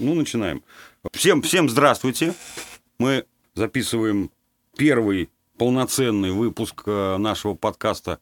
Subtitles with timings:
[0.00, 0.62] Ну, начинаем.
[1.12, 2.32] Всем, всем здравствуйте.
[2.98, 4.30] Мы записываем
[4.78, 8.18] первый полноценный выпуск э, нашего подкаста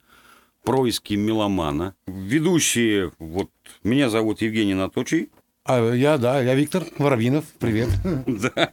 [0.64, 1.94] «Происки меломана».
[2.08, 3.50] Ведущие, вот,
[3.84, 5.30] меня зовут Евгений Наточий.
[5.64, 7.44] А я, да, я Виктор Воробьинов.
[7.60, 7.90] Привет.
[8.26, 8.72] Да,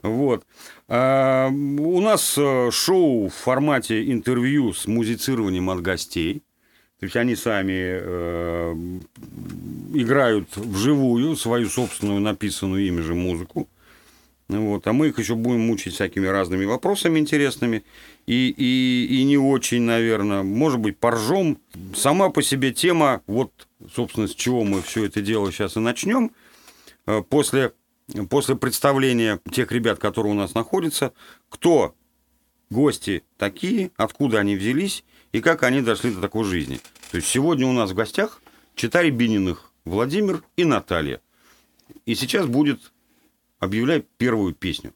[0.00, 0.46] вот.
[0.88, 6.42] А, у нас э, шоу в формате интервью с музицированием от гостей.
[6.98, 8.74] То есть они сами э,
[9.92, 13.68] играют вживую свою собственную написанную ими же музыку.
[14.48, 17.84] Вот, а мы их еще будем мучить всякими разными вопросами интересными
[18.26, 21.58] и, и, и не очень, наверное, может быть, поржем.
[21.94, 26.30] Сама по себе тема, вот, собственно, с чего мы все это дело сейчас и начнем.
[27.06, 27.72] Э, после,
[28.30, 31.12] после представления тех ребят, которые у нас находятся,
[31.48, 31.94] кто
[32.70, 35.04] гости такие, откуда они взялись
[35.36, 36.80] и как они дошли до такой жизни.
[37.10, 38.40] То есть сегодня у нас в гостях
[38.74, 41.20] Читари Бининых Владимир и Наталья.
[42.06, 42.80] И сейчас будет
[43.58, 44.94] объявлять первую песню.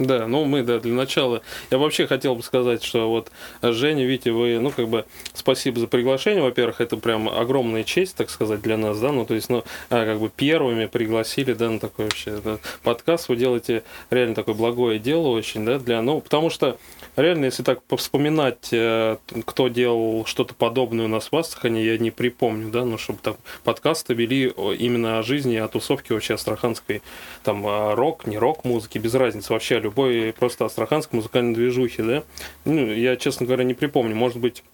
[0.00, 1.42] Да, ну мы, да, для начала.
[1.70, 3.30] Я вообще хотел бы сказать, что вот
[3.62, 6.42] Женя, Витя, вы, ну, как бы, спасибо за приглашение.
[6.42, 10.04] Во-первых, это прям огромная честь, так сказать, для нас, да, ну, то есть, ну, а,
[10.04, 13.28] как бы первыми пригласили, да, на такой вообще да, подкаст.
[13.28, 16.76] Вы делаете реально такое благое дело очень, да, для, ну, потому что
[17.14, 22.10] реально, если так вспоминать, э, кто делал что-то подобное у нас в Астрахани, я не
[22.10, 27.00] припомню, да, ну, чтобы там подкасты вели именно о жизни, о тусовке вообще астраханской,
[27.44, 27.64] там,
[27.94, 32.24] рок, не рок-музыки, без разницы, вообще любой просто астраханской музыкальной движухи, да.
[32.64, 34.64] Ну, я, честно говоря, не припомню, может быть,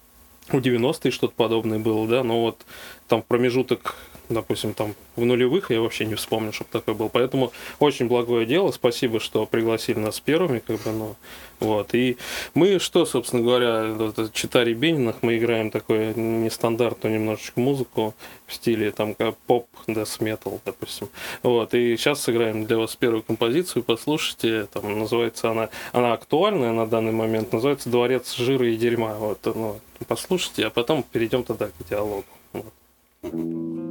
[0.53, 2.65] у 90-е что-то подобное было, да, но вот
[3.09, 3.97] там промежуток
[4.31, 7.09] допустим, там в нулевых я вообще не вспомню, чтобы такое было.
[7.09, 8.71] Поэтому очень благое дело.
[8.71, 11.17] Спасибо, что пригласили нас первыми, как бы, ну,
[11.61, 11.95] вот.
[11.95, 12.17] И
[12.55, 13.95] мы что, собственно говоря,
[14.33, 18.15] читари Бениных, мы играем такую нестандартную немножечко музыку
[18.47, 21.09] в стиле там как поп, death metal, допустим.
[21.43, 21.75] Вот.
[21.75, 27.13] И сейчас сыграем для вас первую композицию, послушайте, там называется она, она актуальная на данный
[27.13, 29.15] момент, называется «Дворец жира и дерьма».
[29.15, 32.25] Вот, ну, послушайте, а потом перейдем тогда к диалогу.
[32.55, 33.90] Вот.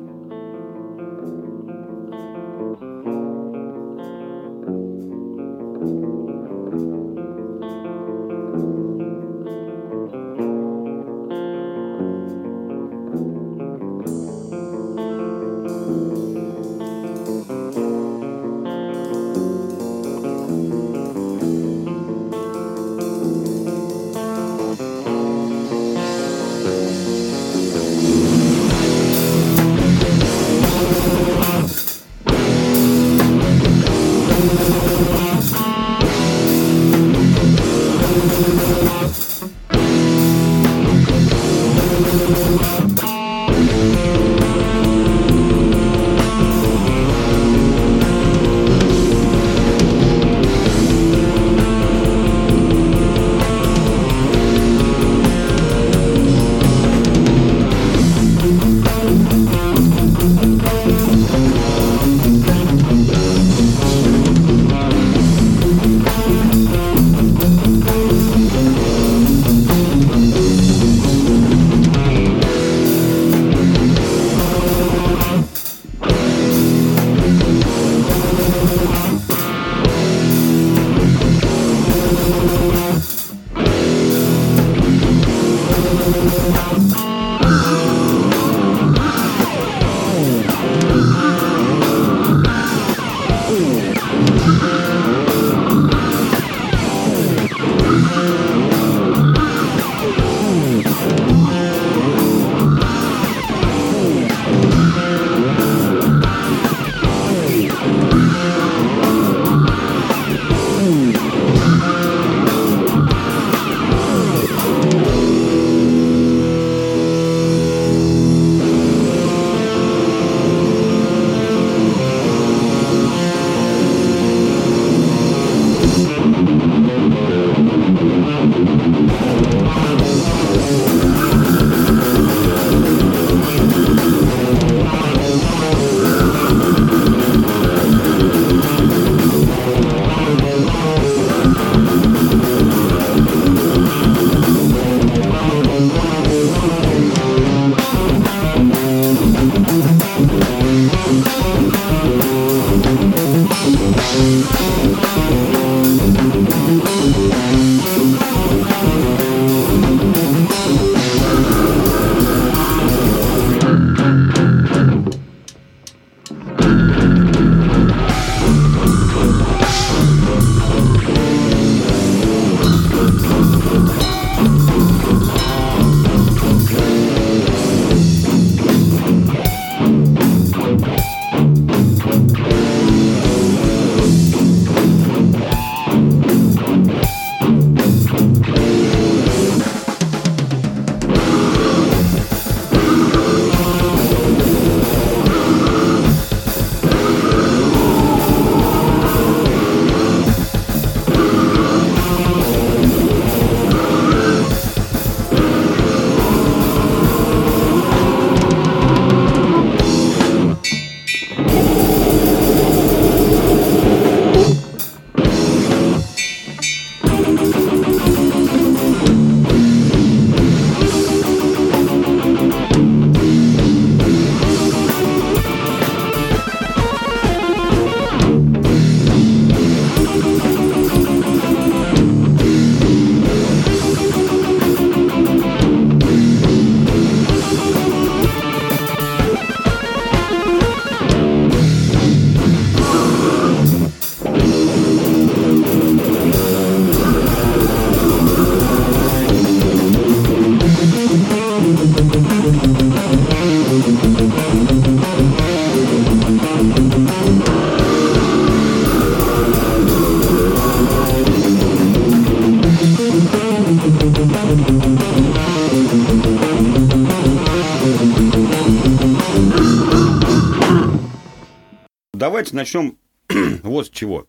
[272.49, 272.97] Давайте начнем
[273.63, 274.27] вот с чего.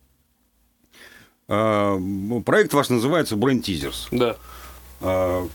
[1.47, 1.97] А,
[2.45, 4.07] проект ваш называется Brain Teasers.
[4.11, 4.37] Да,
[5.01, 5.47] А,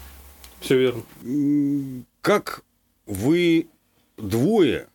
[0.61, 2.05] все верно.
[2.21, 2.63] как
[3.07, 3.69] вы
[4.17, 4.89] двое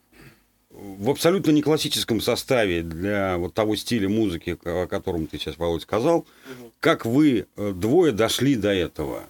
[0.69, 5.83] в абсолютно не классическом составе для вот того стиля музыки, о котором ты сейчас, Володь,
[5.83, 6.25] сказал,
[6.79, 9.23] как вы э, двое дошли до этого?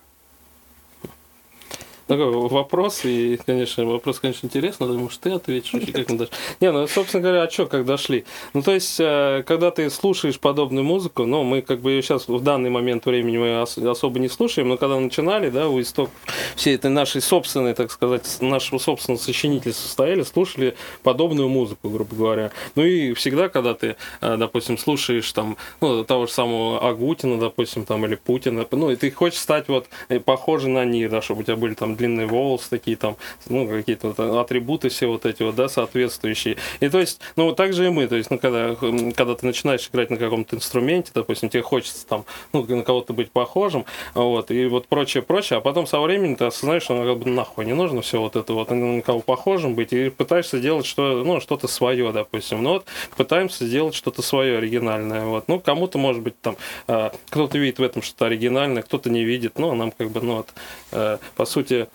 [2.12, 6.36] Такой вопрос, и, конечно, вопрос, конечно, интересный, но может, ты ответишь вообще, как мы дошли.
[6.60, 8.26] Не, ну, собственно говоря, а что, как дошли?
[8.54, 12.28] Ну, то есть, э, когда ты слушаешь подобную музыку, ну, мы как бы ее сейчас
[12.28, 16.10] в данный момент времени мы ос- особо не слушаем, но когда начинали, да, у исток
[16.58, 22.52] всей этой нашей собственной, так сказать, нашего собственного сочинительства стояли, слушали подобную музыку, грубо говоря.
[22.76, 27.86] Ну, и всегда, когда ты, э, допустим, слушаешь там, ну, того же самого Агутина, допустим,
[27.86, 31.40] там, или Путина, ну, и ты хочешь стать вот э, похожий на них, да, чтобы
[31.40, 33.16] у тебя были там длинные волосы такие там,
[33.48, 36.58] ну, какие-то вот атрибуты все вот эти вот, да, соответствующие.
[36.80, 39.88] И то есть, ну, так же и мы, то есть, ну, когда, когда ты начинаешь
[39.92, 44.66] играть на каком-то инструменте, допустим, тебе хочется там, ну, на кого-то быть похожим, вот, и
[44.66, 47.74] вот прочее, прочее, а потом со временем ты осознаешь, что ну, как бы нахуй не
[47.74, 51.68] нужно все вот это вот, на кого похожим быть, и пытаешься делать что, ну, что-то
[51.68, 52.64] свое, допустим.
[52.64, 55.48] Ну, вот пытаемся сделать что-то свое оригинальное, вот.
[55.48, 56.58] Ну, кому-то, может быть, там,
[56.88, 60.38] э, кто-то видит в этом что-то оригинальное, кто-то не видит, но нам как бы, ну,
[60.38, 60.50] вот,
[60.92, 61.88] э, по сути,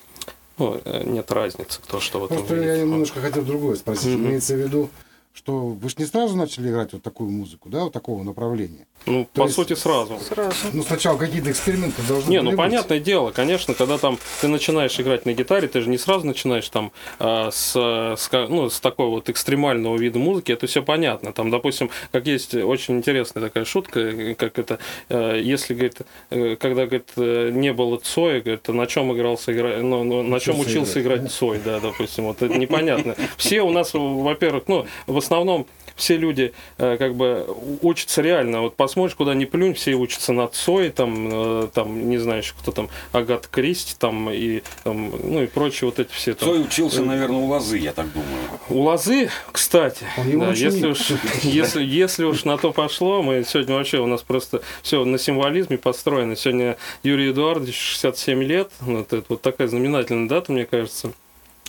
[0.58, 2.69] ну, э, нет разницы, кто что в этом Просто видит.
[2.69, 4.17] я немножко хотел другое спросить.
[4.17, 4.26] Мгм.
[4.29, 4.91] Имеется в виду,
[5.37, 8.87] что вы же не сразу начали играть вот такую музыку, да, вот такого направления.
[9.05, 10.19] Ну, То по есть сути, сразу.
[10.19, 10.56] Сразу.
[10.73, 12.59] Ну, сначала какие-то эксперименты должны Не, были ну быть.
[12.59, 16.69] понятное дело, конечно, когда там ты начинаешь играть на гитаре, ты же не сразу начинаешь
[16.69, 21.33] там а, с, с ну, с такого вот экстремального вида музыки, это все понятно.
[21.33, 25.99] Там, допустим, как есть очень интересная такая шутка, э, как это, э, если, говорит,
[26.31, 29.77] э, когда, говорит, э, не было Цоя, говорит, на чем игрался, игра...
[29.82, 33.15] ну, ну, на чем Учился учился играть, играть Цой, да, допустим, вот это непонятно.
[33.37, 35.67] Все у нас, во-первых, ну, в основном
[35.97, 37.47] все люди э, как бы
[37.83, 38.61] учатся реально.
[38.61, 41.29] Вот посмотришь, куда ни плюнь, все учатся на Цой, там,
[41.65, 45.89] э, там, не знаю, еще кто там, Агат Кристи, там, и, там, ну, и прочие
[45.89, 46.49] вот эти все там.
[46.49, 48.29] Цой учился, наверное, у Лозы, я так думаю.
[48.69, 53.75] У Лозы, кстати, его да, если, уж, если, если уж на то пошло, мы сегодня
[53.75, 56.37] вообще у нас просто все на символизме построено.
[56.37, 61.13] Сегодня Юрий Эдуардович 67 лет, вот, это вот такая знаменательная дата, мне кажется.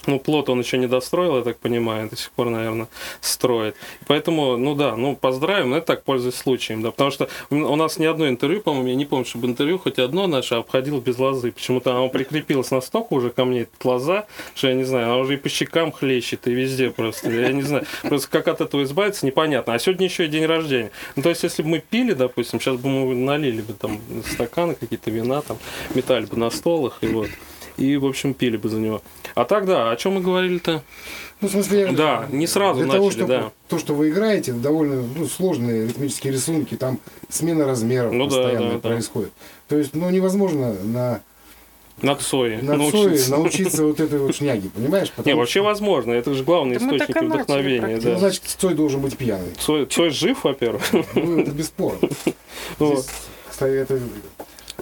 [0.08, 2.88] Ну, плод он еще не достроил, я так понимаю, до сих пор, наверное,
[3.20, 3.76] строит.
[4.08, 8.06] Поэтому, ну да, ну поздравим, это так, пользуясь случаем, да, потому что у нас ни
[8.06, 11.52] одно интервью, по-моему, я не помню, чтобы интервью хоть одно наше обходило без лозы.
[11.52, 15.34] Почему-то оно прикрепилось настолько уже ко мне, эта лоза, что я не знаю, она уже
[15.34, 17.30] и по щекам хлещет, и везде просто.
[17.30, 19.74] Я не знаю, просто как от этого избавиться, непонятно.
[19.74, 20.92] А сегодня еще и день рождения.
[21.18, 24.76] Ну, то есть, если бы мы пили, допустим, сейчас бы мы налили бы там стаканы,
[24.76, 25.58] какие-то вина, там,
[25.94, 27.28] метали бы на столах, и вот.
[27.77, 29.01] И, в общем, пили бы за него.
[29.36, 30.81] А так, да, о чем мы говорили-то?
[31.41, 33.51] Ну, в смысле, я- Да, не сразу для начали, того, чтобы да.
[33.69, 38.67] то, что вы играете, довольно ну, сложные ритмические рисунки, там смена размеров Ну да, постоянно
[38.69, 38.89] да, да.
[38.89, 39.31] происходит.
[39.67, 41.22] То есть, ну, невозможно на,
[42.01, 43.27] На Цои на научиться.
[43.27, 45.10] Цое научиться вот этой вот шняги, понимаешь?
[45.10, 47.98] Не, Потому вообще возможно, это же главный Да мы источник так и начали вдохновения.
[48.00, 48.19] что, ну, Да.
[48.19, 49.53] значит, Цой должен быть пьяный.
[49.60, 50.81] Цой, Цой жив, во-первых.
[51.13, 52.10] Ну, это бесспорно.
[52.79, 53.05] Здесь,
[53.48, 54.00] кстати, это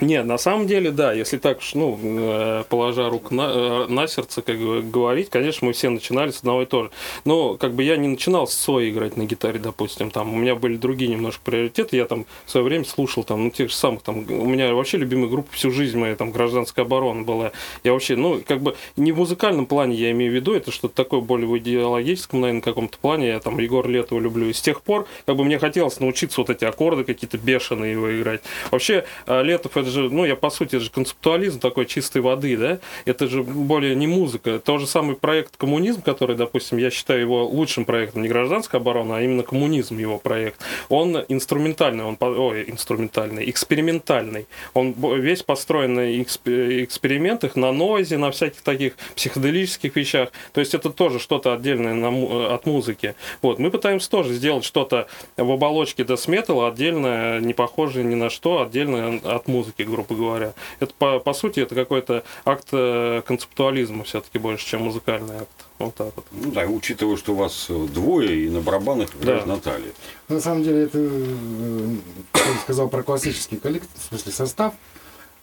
[0.01, 4.41] Не, на самом деле, да, если так, ну, э, положа руку на, э, на сердце,
[4.41, 4.57] как
[4.91, 6.91] говорить, конечно, мы все начинали с одного и того же.
[7.23, 10.55] Но, как бы, я не начинал с Цоя играть на гитаре, допустим, там, у меня
[10.55, 14.01] были другие немножко приоритеты, я там в свое время слушал, там, ну, тех же самых,
[14.01, 17.53] там, у меня вообще любимая группа всю жизнь моя, там, гражданская оборона была.
[17.85, 20.93] Я вообще, ну, как бы, не в музыкальном плане я имею в виду, это что-то
[20.95, 24.81] такое более в идеологическом, наверное, каком-то плане, я там Егор Летова люблю, и с тех
[24.81, 28.41] пор, как бы, мне хотелось научиться вот эти аккорды какие-то бешеные его играть.
[28.71, 32.79] Вообще, э, Летов, же, ну, я по сути, это же концептуализм такой чистой воды, да?
[33.05, 34.59] Это же более не музыка.
[34.59, 39.17] Тот же самый проект «Коммунизм», который, допустим, я считаю его лучшим проектом, не гражданская оборона,
[39.17, 40.59] а именно коммунизм его проект.
[40.89, 44.47] Он инструментальный, он, ой, инструментальный, экспериментальный.
[44.73, 50.29] Он весь построен на эксп- экспериментах, на нойзе, на всяких таких психоделических вещах.
[50.53, 53.15] То есть это тоже что-то отдельное на от музыки.
[53.41, 53.59] Вот.
[53.59, 58.61] Мы пытаемся тоже сделать что-то в оболочке death metal, отдельно, не похожее ни на что,
[58.61, 60.53] отдельно от музыки, грубо говоря.
[60.79, 65.49] Это, по, по сути, это какой-то акт э, концептуализма все-таки больше, чем музыкальный акт.
[65.79, 66.25] Вот так вот.
[66.31, 69.43] Ну да, учитывая, что у вас э, двое и на барабанах Да.
[69.45, 69.91] Наталья.
[70.29, 71.95] На самом деле, это, э,
[72.35, 74.73] я сказал про классический коллектив, в смысле состав.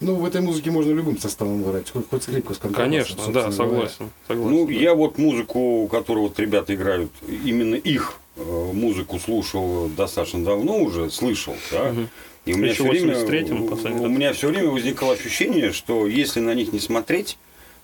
[0.01, 4.11] Ну, в этой музыке можно любым составом играть, хоть, хоть скрипку с Конечно, да, согласен.
[4.27, 4.73] согласен Ну, да.
[4.73, 11.09] я вот музыку, которую вот ребята играют, именно их э, музыку слушал достаточно давно уже,
[11.09, 11.93] слышал, да.
[11.93, 12.09] Мгм.
[12.44, 16.40] И у меня, все время, 83-м последний у меня все время возникало ощущение, что если
[16.40, 17.38] на них не смотреть,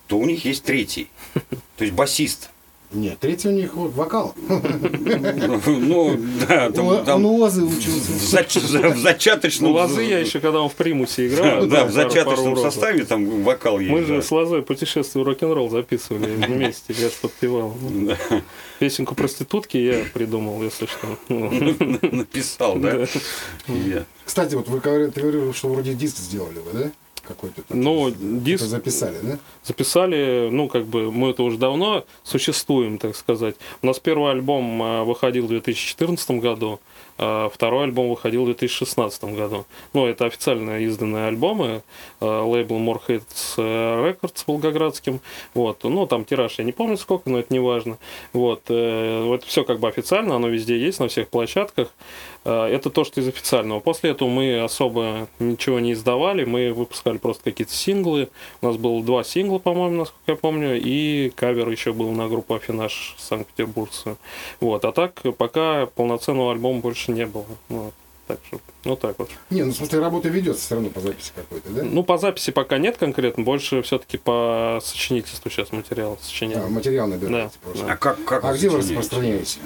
[0.07, 1.09] то у них есть третий,
[1.77, 2.49] то есть басист.
[2.91, 4.33] Нет, третий у них вот вокал.
[5.67, 6.17] Ну,
[6.47, 8.11] да, там, Он там у Лозы в, учился.
[8.13, 9.71] зач- в Ну, зачаточном...
[9.73, 11.67] лозы я еще, когда он в примусе играл.
[11.67, 13.91] Да, пару- в зачаточном составе там вокал есть.
[13.91, 14.21] Мы же да.
[14.23, 17.75] с Лозой путешествие в рок-н-ролл записывали вместе, я подпевал.
[17.81, 18.17] Да.
[18.79, 21.17] Песенку проститутки я придумал, если что.
[21.27, 21.49] Ну,
[22.11, 23.05] Написал, да?
[23.67, 24.05] да.
[24.25, 26.91] Кстати, вот вы говорили, ты говорил, что вроде диск сделали вы, да?
[27.29, 27.61] Какой-то.
[27.69, 29.39] Ну, диск записали, да?
[29.63, 33.55] записали, ну, как бы, мы это уже давно существуем, так сказать.
[33.83, 36.79] У нас первый альбом а, выходил в 2014 году,
[37.21, 39.65] а второй альбом выходил в 2016 году.
[39.93, 41.83] Ну, это официально изданные альбомы,
[42.21, 45.19] а, лейбл More Hits э, Records волгоградским.
[45.53, 47.97] Вот, ну, там тираж я не помню сколько, но это не важно.
[48.31, 51.89] Вот, э, вот все как бы официально, оно везде есть, на всех площадках.
[52.45, 53.81] А, Это то, что из официального.
[53.81, 58.29] После этого мы особо ничего не издавали, мы выпускали просто какие-то синглы.
[58.61, 62.55] У нас было два сингла, по-моему, насколько я помню, и кавер еще был на группу
[62.55, 64.17] Афинаж Санкт-Петербургскую.
[64.61, 64.85] Вот.
[64.85, 67.45] А так пока полноценного альбома больше не было.
[67.69, 67.93] Вот.
[68.27, 69.31] Так что, ну так вот.
[69.49, 71.81] Не, ну в смысле работа ведется все равно по записи какой-то, да?
[71.83, 76.63] Ну, по записи пока нет конкретно, больше все-таки по сочинительству сейчас материал сочиняем.
[76.63, 77.85] А, материал набираете Да, просто.
[77.87, 77.93] да.
[77.93, 79.59] А как, как А где вы распространяете?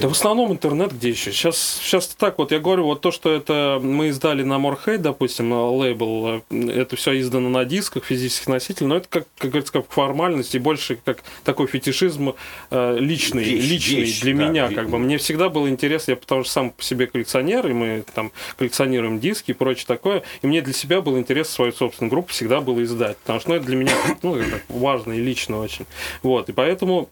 [0.00, 1.32] Да в основном интернет где еще?
[1.32, 5.50] Сейчас, сейчас так вот, я говорю, вот то, что это мы издали на Морхей, допустим,
[5.50, 9.72] на лейбл, э, это все издано на дисках, физических носителей, но это, как, как говорится,
[9.72, 12.34] как формальность и больше как такой фетишизм
[12.70, 14.98] э, личный, Вещь, личный вещь, для да, меня, как бы.
[14.98, 19.20] Мне всегда было интересно, я потому что сам по себе коллекционер, и мы там коллекционируем
[19.20, 22.82] диски и прочее такое, и мне для себя было интересно свою собственную группу всегда было
[22.82, 24.36] издать, потому что ну, это для меня ну,
[24.68, 25.86] важно и лично очень.
[26.22, 27.08] Вот, и поэтому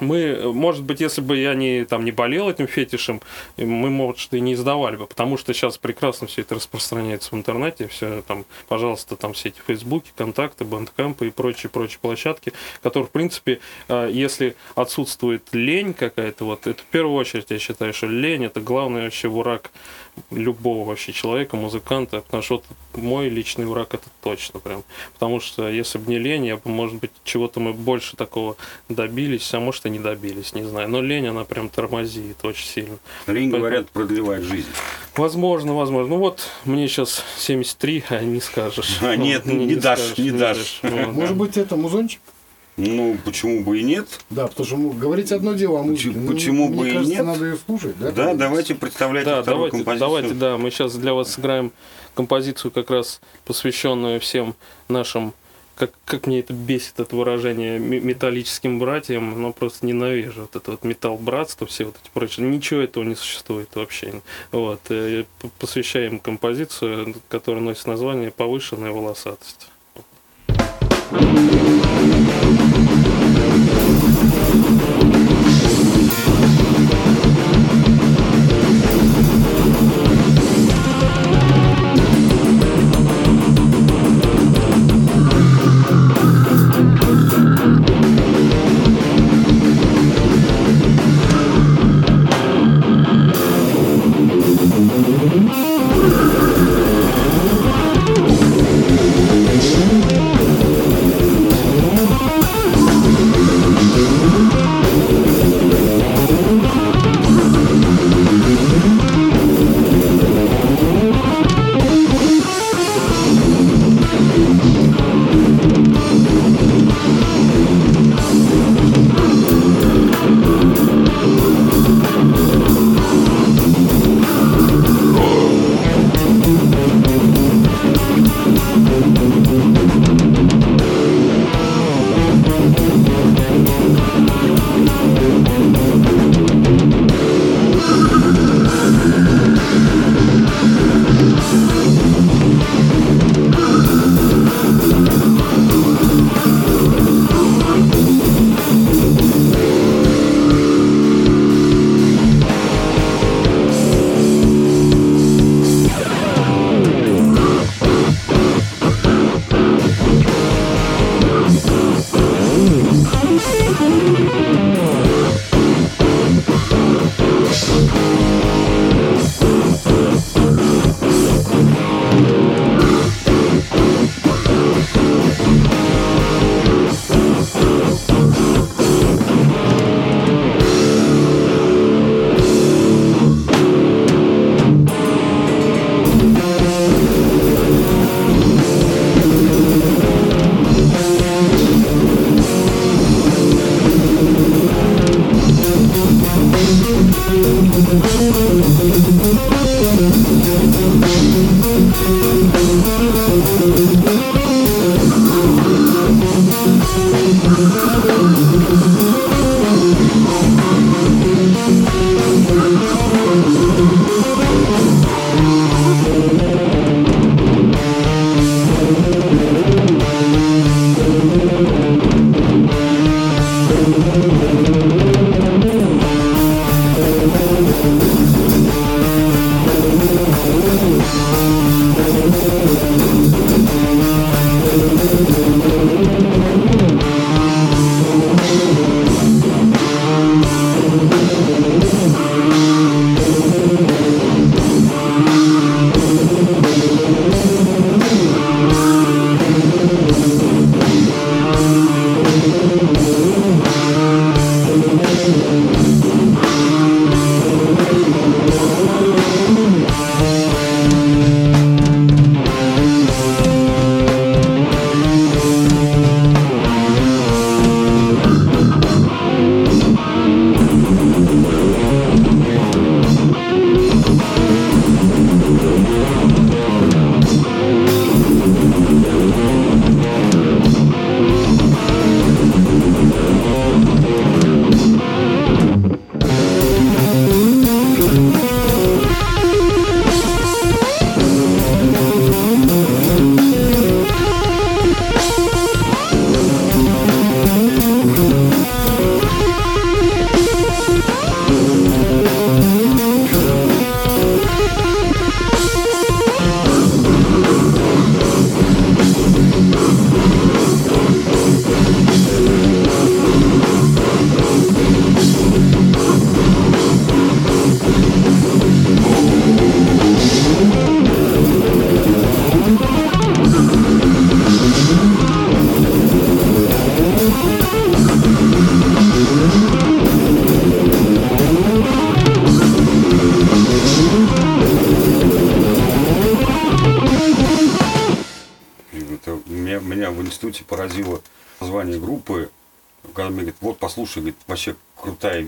[0.00, 3.20] мы, может быть, если бы я не, там, не болел этим фетишем,
[3.56, 7.88] мы, может, и не издавали бы, потому что сейчас прекрасно все это распространяется в интернете,
[7.88, 13.10] все там, пожалуйста, там все эти фейсбуки, контакты, бандкампы и прочие, прочие площадки, которые, в
[13.10, 18.44] принципе, э, если отсутствует лень какая-то, вот, это в первую очередь я считаю, что лень
[18.44, 19.70] это главный вообще враг
[20.30, 24.84] любого вообще человека, музыканта, потому что вот мой личный враг это точно прям.
[25.14, 28.56] Потому что если бы не лень, я бы, может быть, чего-то мы больше такого
[28.88, 30.88] добились, а может и не добились, не знаю.
[30.88, 32.98] Но лень, она прям тормозит очень сильно.
[33.26, 34.68] Лень, Поэтому- говорят, продлевает жизнь.
[35.16, 36.14] Возможно, возможно.
[36.14, 38.98] Ну вот, мне сейчас 73, а не скажешь.
[39.02, 40.80] А, нет, Ну, не дашь, не дашь.
[40.82, 41.12] Вот.
[41.12, 42.20] Может быть, это музончик?
[42.78, 44.06] Ну, почему бы и нет?
[44.28, 46.10] Да, потому что ну, говорить одно дело, а музыке.
[46.10, 47.24] Почему- ну, почему мне бы и кажется, нет?
[47.24, 48.10] надо ее слушать, да?
[48.10, 49.98] Да, давайте представлять Да, вторую давайте, композицию.
[50.08, 51.72] давайте, да, мы сейчас для вас сыграем
[52.14, 54.54] композицию, как раз посвященную всем
[54.88, 55.32] нашим,
[55.76, 60.70] как, как мне это бесит, это выражение, ме- металлическим братьям, но просто ненавижу вот это
[60.72, 64.22] вот металл-братство, все вот эти прочие, ничего этого не существует вообще.
[64.52, 65.24] Вот, э,
[65.58, 69.68] посвящаем композицию, которая носит название «Повышенная волосатость».
[71.10, 72.15] Это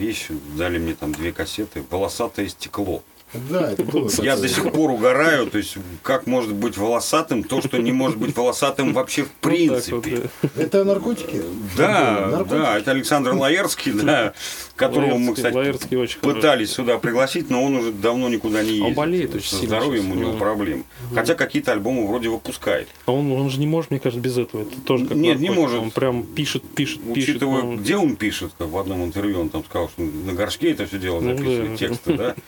[0.08, 3.02] вещь, дали мне там две кассеты, волосатое стекло.
[3.34, 4.08] Да, это было.
[4.22, 8.16] Я до сих пор угораю, то есть как может быть волосатым то, что не может
[8.16, 10.30] быть волосатым вообще в Вот так вот, принципе.
[10.42, 10.62] да.
[10.62, 11.42] Это наркотики?
[11.76, 12.54] Да, Наркотики.
[12.62, 14.32] да, это Александр Лаерский, да,
[14.78, 16.36] которого мы, Лаерский- кстати, Лаерский очень хороший.
[16.36, 18.94] пытались сюда пригласить, но он уже давно никуда не Он ездит.
[18.96, 20.38] болеет очень Со сильно здоровьем у него да.
[20.38, 20.84] проблем.
[21.14, 22.88] Хотя какие-то альбомы вроде выпускает.
[23.06, 24.62] А он, он же не может, мне кажется, без этого.
[24.62, 25.80] Это тоже как Нет, не может.
[25.80, 27.30] Он прям пишет, пишет, пишет.
[27.30, 30.70] Учитывая, он- где он пишет, как в одном интервью он там сказал, что на горшке
[30.70, 31.76] это все дело Ну записывает, да.
[31.76, 32.34] тексты, да?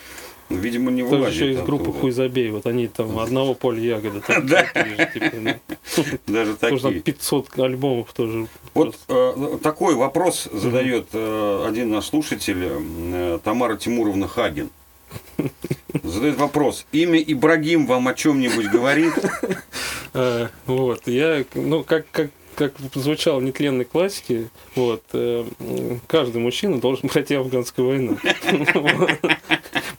[0.61, 1.35] Ну, Видимо, не Тоже вылазит.
[1.40, 1.92] еще из группы.
[1.92, 2.51] Хуй забей.
[2.51, 4.20] Вот они там одного поля ягоды.
[4.27, 5.59] такие типа, да.
[6.27, 7.03] Даже Тоже такие.
[7.03, 8.46] 500 альбомов тоже.
[8.75, 14.70] Вот э, такой вопрос задает э, один наш слушатель, э, Тамара Тимуровна Хаген.
[16.05, 16.87] Задает вопрос.
[16.92, 19.12] Имя Ибрагим вам о чем-нибудь говорит?
[20.66, 25.44] Вот, я, ну, как, как, как звучало в нетленной классике, вот, э,
[26.09, 28.18] каждый мужчина должен пройти афганскую войну.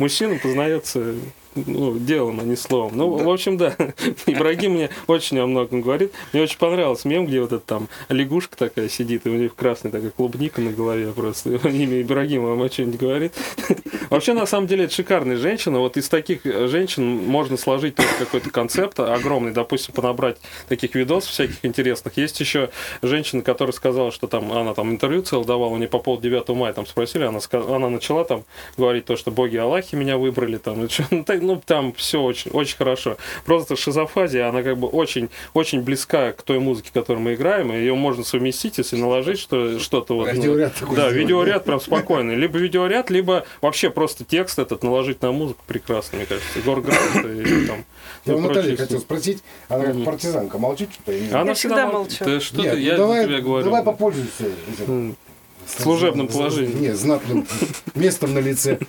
[0.02, 1.14] Мужчина познается
[1.56, 2.94] ну, делом, а не словом.
[2.96, 3.76] Ну, в общем, да,
[4.26, 6.14] Ибрагим мне очень о многом говорит.
[6.34, 9.92] Мне очень понравился мем, где вот эта там лягушка такая сидит, и у них красная
[9.92, 11.50] такая клубника на голове просто.
[11.68, 13.34] Имя Ибрагима вам о чем-нибудь говорит.
[14.10, 15.80] Вообще, на самом деле, это шикарная женщина.
[15.80, 20.38] Вот из таких э, женщин можно сложить какой-то концепт огромный, допустим, понабрать
[20.68, 22.18] таких видосов всяких интересных.
[22.18, 22.70] Есть еще
[23.02, 26.50] женщина, которая сказала, что там она там интервью целое давала, у нее по поводу 9
[26.50, 28.44] мая там спросили, она, она начала там
[28.78, 32.78] говорить то, что боги Аллахи меня выбрали, там, и так, ну, там все очень, очень
[32.78, 33.18] хорошо.
[33.46, 37.78] Просто шизофазия, она как бы очень, очень близка к той музыке, которую мы играем, и
[37.78, 40.28] ее можно совместить, если наложить что, что-то вот...
[40.28, 42.36] ну, Видеоряд такой Да, сделать, видеоряд прям спокойный.
[42.36, 46.60] Либо видеоряд, либо вообще просто текст этот наложить на музыку прекрасно, мне кажется.
[46.64, 47.86] Горград и там...
[48.26, 51.40] Я ну, у Натальи хотел спросить, она как партизанка молчит что-то?
[51.40, 52.24] Она всегда мол- молчу.
[52.24, 53.66] Да что ты, ну я давай, тебе говорю.
[53.66, 54.46] Давай попользуйся
[55.66, 56.82] Служебным положением.
[56.82, 57.48] Нет, знатным
[57.96, 58.80] местом на лице.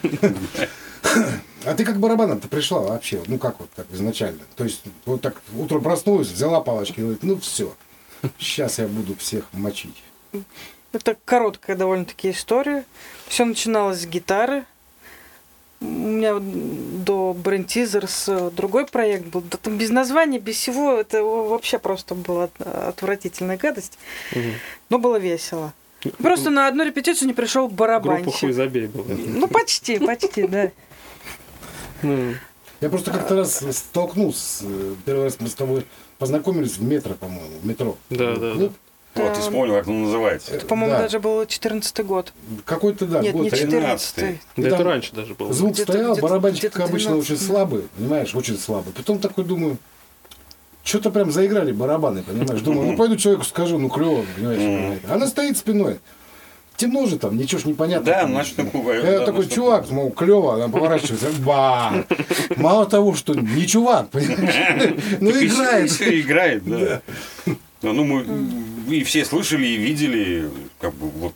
[1.64, 3.22] А ты как барабаном-то пришла вообще?
[3.26, 4.40] Ну как вот так изначально?
[4.56, 7.72] То есть вот так утром проснулась, взяла палочки и говорит, ну все,
[8.38, 10.02] сейчас я буду всех мочить.
[10.92, 12.84] Это короткая довольно-таки история.
[13.28, 14.64] Все начиналось с гитары.
[15.80, 19.40] У меня до Teasers другой проект был.
[19.40, 20.92] Да там без названия, без всего.
[20.92, 23.98] Это вообще просто была отвратительная гадость.
[24.32, 24.52] Мгм.
[24.90, 25.72] Но было весело.
[26.18, 28.52] Просто на одну репетицию не пришел Группа хуй барабанщик.
[28.54, 29.04] забей была.
[29.08, 30.70] Ну, почти, почти, да.
[32.02, 32.34] Ну,
[32.80, 34.64] Я просто как-то раз столкнулся,
[35.04, 35.86] первый раз мы с тобой
[36.18, 37.96] познакомились в метро, по-моему, в метро.
[38.10, 38.72] Да, да, Ну,
[39.14, 40.54] Вот, ты вспомнил, как он называется.
[40.54, 41.02] Это, по-моему, Да.
[41.02, 42.32] даже был 14 год.
[42.64, 43.44] Какой-то, да, Нет, год.
[43.44, 44.40] не 14 13-й.
[44.56, 45.52] И да это там раньше даже было.
[45.52, 47.30] Звук Где-то- стоял, где-то- барабанщик, как обычно, 12.
[47.30, 48.92] очень слабый, понимаешь, очень слабый.
[48.94, 49.76] Потом такой думаю,
[50.84, 52.60] что-то прям заиграли барабаны, понимаешь.
[52.62, 55.00] Думаю, ну пойду человеку скажу, ну клево, понимаешь.
[55.08, 55.98] Она стоит спиной.
[56.76, 58.06] Темно же там, ничего ж не понятно.
[58.06, 58.48] Да, понимаешь.
[58.48, 58.86] ночной клуб.
[58.88, 62.04] Я да, такой, ночной чувак, мол, клево, она поворачивается, ба.
[62.56, 66.02] Мало того, что не чувак, понимаешь, ну играет.
[66.02, 67.02] играет, да.
[67.82, 68.24] Да, Ну, мы
[68.88, 71.34] и все слышали, и видели, как бы, вот,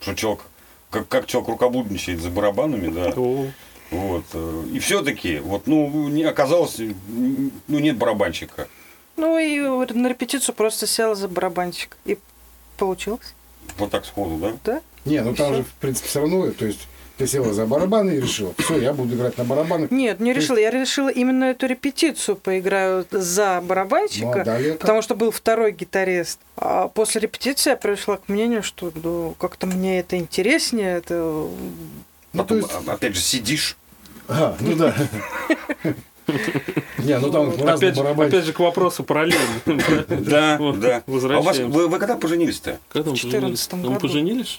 [0.00, 0.42] что человек,
[0.90, 3.14] как, как человек рукоблудничает за барабанами, да.
[3.90, 4.24] Вот.
[4.32, 8.68] э, И все-таки, вот, ну, не оказалось, ну, нет барабанщика.
[9.16, 9.60] Ну и
[9.92, 11.96] на репетицию просто села за барабанщик.
[12.04, 12.18] И
[12.76, 13.34] получилось.
[13.78, 14.52] Вот так сходу, да?
[14.64, 14.80] Да?
[15.04, 18.20] Не, ну там же, в принципе, все равно, то есть ты села за барабаны и
[18.20, 19.90] решила, все, я буду играть на барабанах.
[19.92, 20.56] Нет, не решила.
[20.56, 24.42] Я решила именно эту репетицию поиграю за Ну, а барабанщика.
[24.44, 24.74] далее?
[24.74, 26.40] Потому что был второй гитарист.
[26.56, 30.96] А после репетиции я пришла к мнению, что ну, как-то мне это интереснее.
[30.98, 31.48] Это...
[32.34, 33.76] Ну, то Потом, есть, а- опять же, сидишь.
[34.28, 34.94] а, ну да.
[36.98, 39.38] Не, ну там Опять же, опять же к вопросу параллельно.
[40.08, 41.02] Да, да.
[41.06, 42.78] А у вас, вы, вы когда поженились-то?
[42.88, 43.82] Когда мы В 14 поженились?
[43.82, 43.90] году.
[43.92, 44.58] Мы поженились?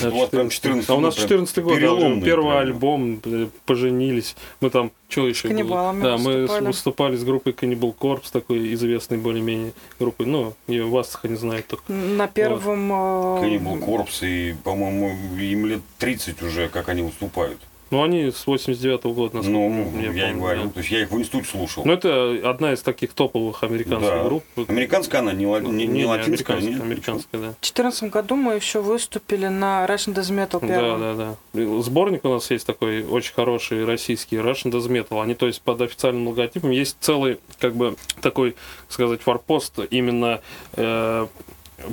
[0.00, 0.86] Вот прям 14.
[0.86, 4.36] 14 А у нас год, прям 14 год, первый альбом, э, поженились.
[4.60, 5.94] Мы там, что еще было?
[6.00, 7.16] Да, мы выступали.
[7.16, 10.26] с группой Cannibal Corpse, такой известной более-менее группой.
[10.26, 11.92] Ну, и вас не знают только.
[11.92, 12.90] На первом...
[12.92, 17.58] э, Каннибал Корпс, и, по-моему, им лет 30 уже, как они выступают.
[17.90, 20.68] Ну, они с 89 года, насколько Ну, я я, и помню, говорю, да.
[20.70, 21.84] то есть я их в институте слушал.
[21.84, 24.24] Ну, это одна из таких топовых американских Да.
[24.24, 24.44] групп.
[24.66, 26.80] Американская она, не, ла- не, не Не, латинская, американская, нет?
[26.82, 27.46] американская, да.
[27.50, 31.00] В 2014 году мы еще выступили на Russian Death Metal Да, первом.
[31.00, 31.82] да, да.
[31.82, 35.22] Сборник у нас есть такой очень хороший российский Russian Death Metal.
[35.22, 40.40] Они, то есть, под официальным логотипом есть целый, как бы, такой, так сказать, форпост именно
[40.74, 41.26] э,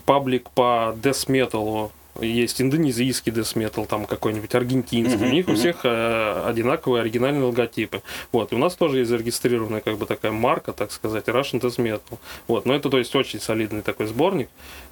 [0.06, 1.92] паблик по Death Metal.
[2.22, 5.18] Есть индонезийский Metal, там какой-нибудь аргентинский.
[5.18, 5.60] Мгм, У них у мгм.
[5.60, 8.04] всех э, одинаковые оригинальные логотипы.
[8.32, 8.52] Вот.
[8.52, 12.20] И у нас тоже есть зарегистрированная как бы такая марка, так сказать, Russian Death Metal.
[12.48, 12.66] Вот.
[12.66, 14.50] Но это, то есть, очень солидный такой сборник.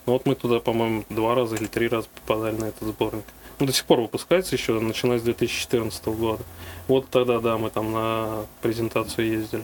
[0.07, 3.25] Ну, вот мы туда, по-моему, два раза или три раза попадали на этот сборник.
[3.59, 6.43] Ну, до сих пор выпускается еще, начиная с 2014 года.
[6.87, 9.63] Вот тогда, да, мы там на презентацию ездили.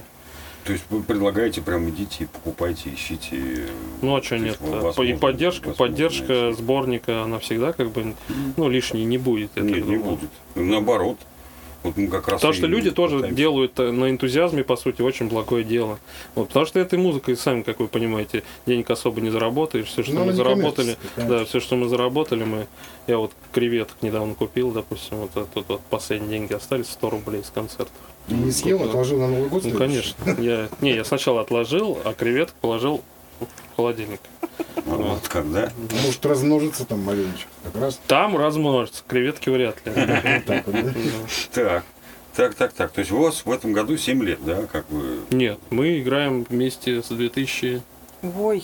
[0.67, 3.67] То есть вы предлагаете прям идите, покупайте, ищите.
[4.01, 4.57] Ну, а что То нет?
[4.57, 6.57] По- И поддержка, вас можно поддержка найти.
[6.61, 8.13] сборника, она всегда как бы,
[8.57, 9.55] ну, лишней не будет.
[9.55, 10.01] Нет, не думаю.
[10.03, 10.29] будет.
[10.55, 11.17] Наоборот.
[11.83, 13.37] Вот мы как раз Потому и что люди тоже пытаемся.
[13.37, 15.99] делают э, на энтузиазме, по сути, очень благое дело.
[16.35, 19.85] Вот, потому что этой музыкой, сами, как вы понимаете, денег особо не заработаешь.
[19.87, 22.67] Все, что Ну, мы заработали, да, все, что мы заработали, мы.
[23.05, 27.51] Я вот креветок недавно купил, допустим, вот тут вот последние деньги остались 100 рублей с
[27.51, 27.91] концерта.
[28.27, 29.63] Ты не съел, отложил на Новый год?
[29.63, 30.15] Ну, конечно.
[30.39, 33.01] Я, не, я сначала отложил, а креветок положил
[33.39, 34.19] в холодильник.
[34.75, 35.71] А Вот как, да?
[36.03, 37.47] Может размножиться там маленечко.
[37.63, 39.93] Как раз Там размножится, креветки вряд ли.
[40.45, 41.83] так?
[42.35, 42.55] Так.
[42.55, 42.91] Так, так.
[42.91, 45.19] То есть у вас в этом году 7 лет, да, как бы.
[45.31, 47.81] Нет, мы играем вместе с 2007
[48.39, 48.63] Ой,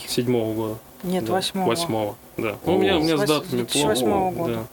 [0.56, 0.78] года.
[1.04, 1.67] нет, Да, восьмого.
[1.67, 2.58] Восьмого, да.
[2.65, 4.36] Ну, у меня, у меня с датами 2008 плохо.
[4.36, 4.54] года.
[4.54, 4.63] Да.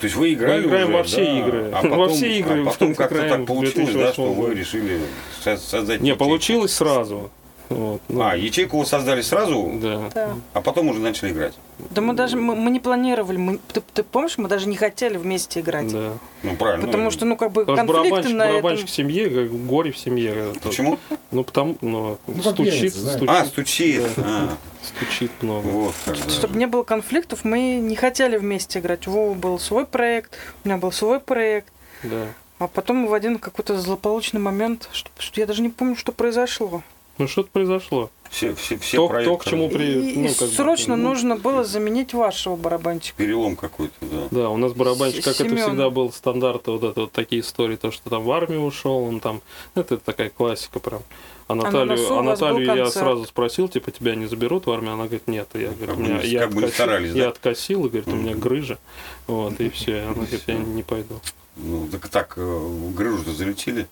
[0.00, 1.70] То есть вы играли Мы играем уже, во все да, игры.
[1.72, 4.54] А Во потом, все игры а потом как-то играем так получилось, да, что 2008 вы
[4.54, 5.00] решили
[5.42, 6.24] со- создать Не, ячейку.
[6.24, 7.30] получилось сразу.
[7.68, 10.08] Вот, ну, А, ячейку вы создали сразу, да.
[10.14, 10.30] Да.
[10.54, 11.52] а потом уже начали играть.
[11.90, 15.18] Да мы даже мы, мы не планировали, мы, ты, ты помнишь, мы даже не хотели
[15.18, 15.92] вместе играть.
[15.92, 16.12] да.
[16.42, 16.86] Ну, правильно.
[16.86, 18.54] Потому что, ну, как бы Потому конфликты барабанщик, на этом...
[18.54, 20.34] барабанщик в семье, как горе в семье.
[20.62, 20.98] Почему?
[21.30, 24.02] Ну, потому, ну, Ну, стучит, стучит, А, стучит.
[24.16, 24.48] А,
[24.88, 25.66] стучит много.
[25.66, 26.30] вот как, да.
[26.30, 29.06] Чтобы не было конфликтов, мы не хотели вместе играть.
[29.06, 31.72] У Вовы был свой проект, у меня был свой проект.
[32.02, 32.26] Да.
[32.58, 36.82] А потом в один какой-то злополучный момент, что, что я даже не помню, что произошло.
[37.18, 38.10] Ну, что-то произошло.
[38.30, 39.30] Все, все, все То, проекты.
[39.30, 40.12] то, к чему при...
[40.12, 43.16] И, ну, как бы, срочно ну, нужно было заменить вашего барабанщика.
[43.16, 44.28] Перелом какой-то, да.
[44.30, 45.68] Да, у нас барабанщик, как это Семён.
[45.68, 49.20] всегда был стандарт, вот это вот такие истории, то, что там в армию ушел, он
[49.20, 49.40] там,
[49.74, 51.02] это такая классика прям.
[51.48, 52.92] А на Наталью, а был Наталью я концерт.
[52.92, 54.92] сразу спросил, типа, тебя не заберут в армию?
[54.92, 55.48] Она говорит, нет.
[55.54, 57.18] Я, говорю, Как у бы меня, не- я, как бы не откосил- старались, да?
[57.18, 58.78] я откосил, и говорит, у меня грыжа.
[59.26, 60.02] Вот, и все.
[60.02, 61.20] Она говорит, я не пойду.
[61.56, 63.88] Ну, так, так э, грыжу-то залечили.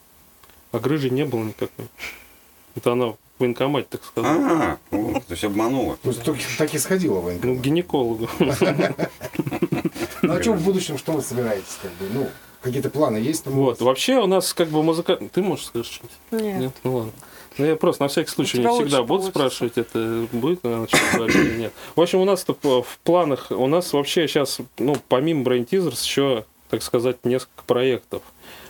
[0.72, 1.86] А грыжи не было никакой.
[2.76, 4.78] Это она в военкомате, так сказала.
[4.90, 5.96] А, то есть обманула.
[6.02, 7.58] То есть только так и сходила в Ну, военкомат.
[7.58, 8.28] к гинекологу.
[10.22, 11.78] Ну а что в будущем, что вы собираетесь?
[11.82, 12.28] Как бы, ну,
[12.62, 13.52] какие-то планы есть там?
[13.54, 15.16] Вот, вообще у нас как бы музыка...
[15.16, 16.44] Ты можешь сказать что-нибудь?
[16.46, 16.60] Нет.
[16.60, 17.12] Нет, ну ладно.
[17.58, 19.30] Ну, я просто на всякий случай не всегда буду получится.
[19.30, 21.72] спрашивать, это будет, наверное, что говорить или нет.
[21.94, 26.44] В общем, у нас-то в планах, у нас вообще сейчас, ну, помимо Brain Teasers, еще,
[26.68, 28.22] так сказать, несколько проектов.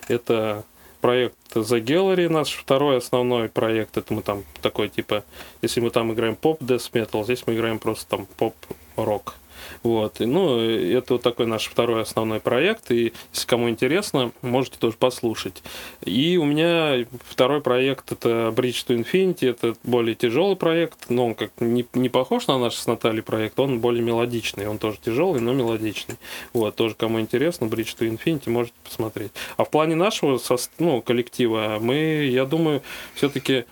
[0.07, 0.62] Это
[1.07, 3.97] проект The Gallery, наш второй основной проект.
[3.97, 5.23] Это мы там такой типа,
[5.62, 8.57] если мы там играем поп death metal, здесь мы играем просто там поп
[8.97, 9.37] рок.
[9.83, 10.20] Вот.
[10.20, 12.90] И, ну, это вот такой наш второй основной проект.
[12.90, 15.62] И если кому интересно, можете тоже послушать.
[16.05, 19.50] И у меня второй проект это Bridge to Infinity.
[19.50, 23.59] Это более тяжелый проект, но он как не, не похож на наш с Натальей проект,
[23.59, 24.68] он более мелодичный.
[24.68, 26.16] Он тоже тяжелый, но мелодичный.
[26.52, 29.33] Вот, тоже кому интересно, Bridge to Infinity можете посмотреть.
[29.57, 30.40] А в плане нашего
[30.79, 32.83] ну, коллектива мы, я думаю,
[33.14, 33.64] все-таки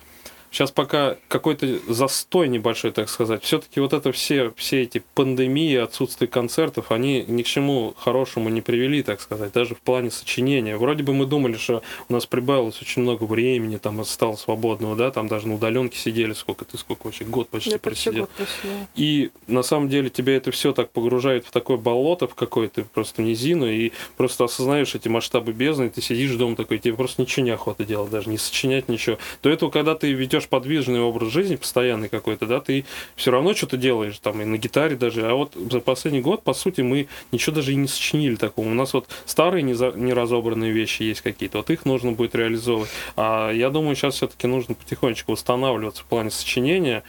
[0.54, 3.42] Сейчас пока какой-то застой небольшой, так сказать.
[3.42, 8.60] Все-таки вот это все, все эти пандемии, отсутствие концертов, они ни к чему хорошему не
[8.60, 10.76] привели, так сказать, даже в плане сочинения.
[10.76, 15.10] Вроде бы мы думали, что у нас прибавилось очень много времени, там стало свободного, да,
[15.10, 18.28] там даже на удаленке сидели, сколько ты, сколько вообще, год почти Я просидел.
[18.38, 18.48] Год
[18.94, 23.22] И на самом деле тебя это все так погружает в такое болото, в какое-то просто
[23.22, 27.44] низину, и просто осознаешь эти масштабы бездны, и ты сидишь дома такой, тебе просто ничего
[27.44, 29.18] не охота делать, даже не сочинять ничего.
[29.42, 32.84] До этого, когда ты ведешь ведешь подвижный образ жизни, постоянный какой-то, да, ты
[33.16, 35.26] все равно что-то делаешь, там, и на гитаре даже.
[35.26, 38.66] А вот за последний год, по сути, мы ничего даже и не сочинили такого.
[38.66, 42.90] У нас вот старые неразобранные вещи есть какие-то, вот их нужно будет реализовывать.
[43.16, 47.02] А я думаю, сейчас все-таки нужно потихонечку устанавливаться в плане сочинения,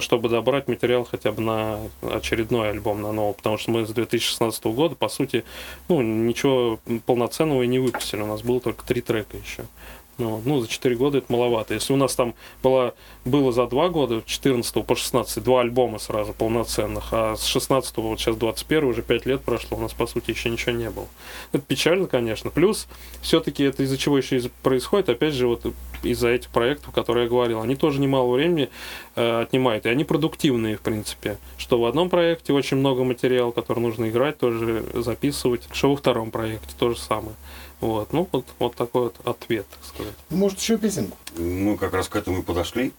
[0.00, 4.64] чтобы добрать материал хотя бы на очередной альбом, на новый, потому что мы с 2016
[4.66, 5.44] года, по сути,
[5.88, 9.64] ну, ничего полноценного и не выпустили, у нас было только три трека еще.
[10.18, 11.74] Ну, ну, за 4 года это маловато.
[11.74, 16.32] Если у нас там было, было за 2 года, 14 по 16, два альбома сразу
[16.32, 20.32] полноценных, а с 16 вот сейчас 21 уже 5 лет прошло, у нас, по сути,
[20.32, 21.06] еще ничего не было.
[21.52, 22.50] Это печально, конечно.
[22.50, 22.88] Плюс,
[23.22, 25.64] все-таки это из-за чего еще происходит, опять же, вот
[26.02, 27.60] из-за этих проектов, которые я говорил.
[27.60, 28.70] Они тоже немало времени
[29.16, 31.38] э, отнимают, и они продуктивные, в принципе.
[31.56, 36.30] Что в одном проекте очень много материала, который нужно играть, тоже записывать, что во втором
[36.30, 37.34] проекте то же самое.
[37.80, 40.14] Вот, ну вот, вот такой вот ответ, так сказать.
[40.30, 41.16] Может, еще песенку?
[41.36, 42.92] Мы как раз к этому и подошли.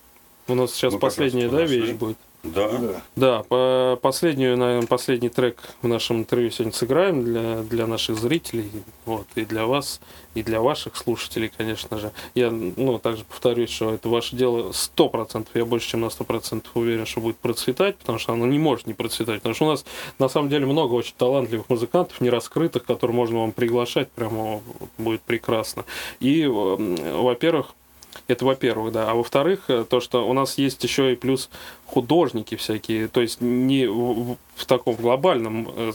[0.47, 2.17] У нас сейчас Мы последняя, да, вещь будет?
[2.43, 3.01] Да.
[3.17, 8.71] Да, по последнюю, наверное, последний трек в нашем интервью сегодня сыграем для, для наших зрителей,
[9.05, 9.99] вот, и для вас,
[10.35, 12.11] и для ваших слушателей, конечно же.
[12.35, 16.23] Я, ну, также повторюсь, что это ваше дело сто процентов, я больше, чем на сто
[16.23, 19.69] процентов уверен, что будет процветать, потому что оно не может не процветать, потому что у
[19.69, 19.83] нас,
[20.17, 24.61] на самом деле, много очень талантливых музыкантов, не раскрытых, которые можно вам приглашать, прямо
[24.97, 25.83] будет прекрасно.
[26.21, 27.73] И, во-первых,
[28.27, 29.09] это во-первых, да.
[29.09, 31.49] А во-вторых, э, то, что у нас есть еще и плюс
[31.89, 35.91] художники всякие, то есть не в, в таком глобальном э,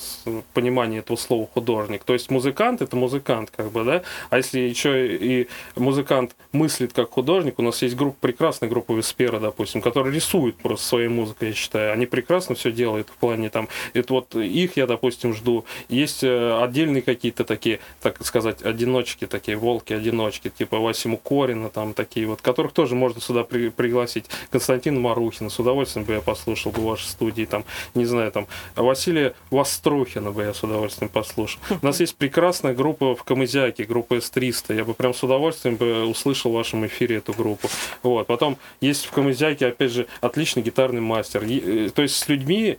[0.53, 2.05] понимании этого слова художник.
[2.05, 4.03] То есть музыкант это музыкант, как бы, да.
[4.31, 9.39] А если еще и музыкант мыслит как художник, у нас есть группа, прекрасная группа Веспера,
[9.39, 11.93] допустим, которая рисует просто своей музыкой, я считаю.
[11.93, 15.65] Они прекрасно все делают в плане там, это вот их я, допустим, жду.
[15.89, 22.27] Есть э, отдельные какие-то такие, так сказать, одиночки, такие волки-одиночки, типа Васиму Корина, там такие
[22.27, 24.27] вот, которых тоже можно сюда при, пригласить.
[24.51, 28.47] Константина Марухина, с удовольствием удовольствием бы я послушал бы ваши студии, там, не знаю, там,
[28.77, 31.61] Василия Вострухина бы я с удовольствием послушал.
[31.83, 36.05] У нас есть прекрасная группа в Камызяке, группа С-300, я бы прям с удовольствием бы
[36.05, 37.69] услышал в вашем эфире эту группу.
[38.03, 38.27] Вот.
[38.27, 41.43] Потом есть в Камызяке, опять же, отличный гитарный мастер.
[41.45, 42.79] Э, то есть с людьми,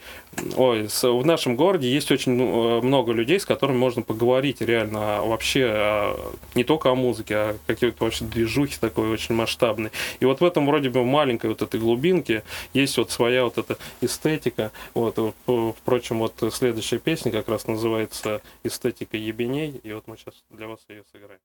[0.56, 4.62] ой, с, в нашем городе есть очень ну, э, много людей, с которыми можно поговорить
[4.62, 9.92] реально а вообще а, не только о музыке, а какие-то вообще движухи такой очень масштабной.
[10.20, 13.58] И вот в этом вроде бы маленькой вот этой глубинке есть есть вот своя вот
[13.58, 14.72] эта эстетика.
[14.94, 15.18] Вот,
[15.78, 20.80] впрочем, вот следующая песня как раз называется «Эстетика ебеней», и вот мы сейчас для вас
[20.90, 21.40] ее сыграем.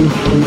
[0.00, 0.40] We'll.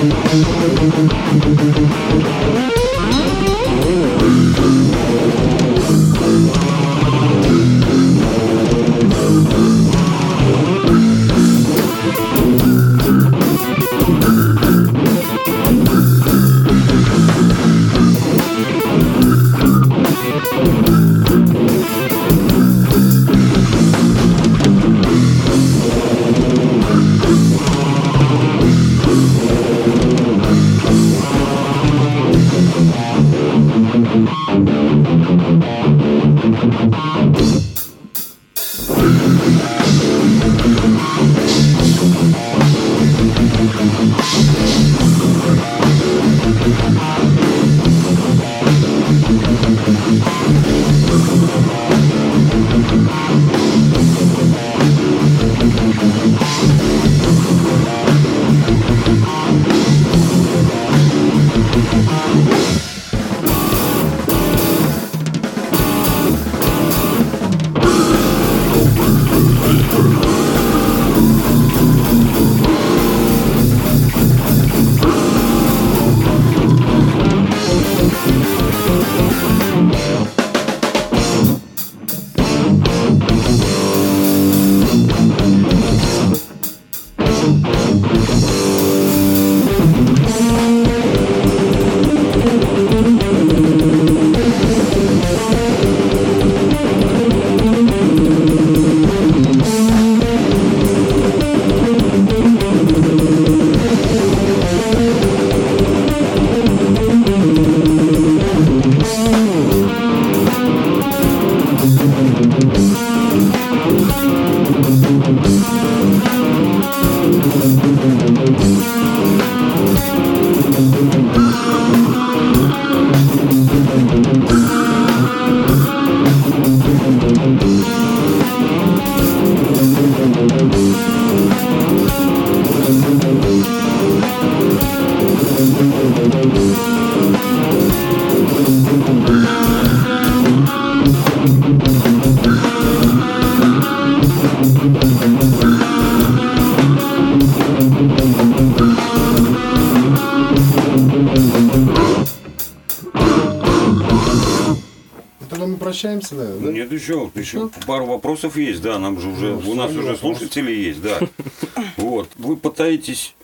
[156.94, 157.06] Да?
[157.06, 157.14] да?
[157.16, 160.72] Нет, еще, еще пару вопросов есть, да, нам же уже, Ну, у нас уже слушатели
[160.72, 161.20] есть, да.
[161.98, 163.36] Вот, вы пытаетесь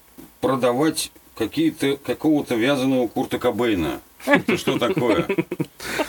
[0.41, 4.01] продавать какие-то, какого-то вязаного Курта Кобейна.
[4.25, 5.27] Это что такое?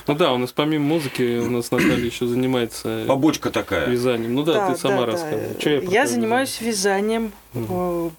[0.07, 3.89] Ну да, у нас помимо музыки, у нас Наталья еще занимается Побочка такая.
[3.89, 4.35] вязанием.
[4.35, 5.55] Ну да, ты сама рассказывай.
[5.61, 8.11] Чё про Я твое занимаюсь вязанием э,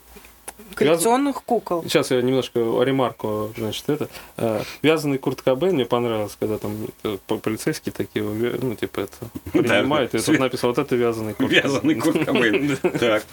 [0.85, 1.83] коллекционных кукол.
[1.83, 4.07] Сейчас я немножко ремарку, значит, это.
[4.37, 9.15] э, Вязаный Курт Кобейн мне понравилось, когда там э, по- полицейские такие, ну, типа, это,
[9.51, 10.13] принимают.
[10.13, 12.77] И свет- тут написано, вот это вязаный Курт Вязаный Курт Кобейн.
[12.99, 13.23] Так.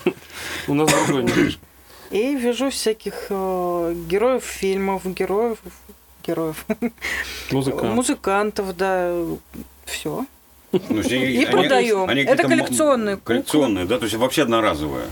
[0.69, 1.61] У нас другой немножко.
[2.11, 5.59] И вяжу всяких э, героев фильмов, героев,
[6.27, 6.65] героев,
[7.51, 7.85] Музыка.
[7.87, 9.15] музыкантов, да,
[9.85, 10.25] все.
[10.73, 12.09] Ну, И они- продаем.
[12.09, 13.35] они Это коллекционные куклы.
[13.37, 15.07] Коллекционные, да, то есть вообще одноразовые.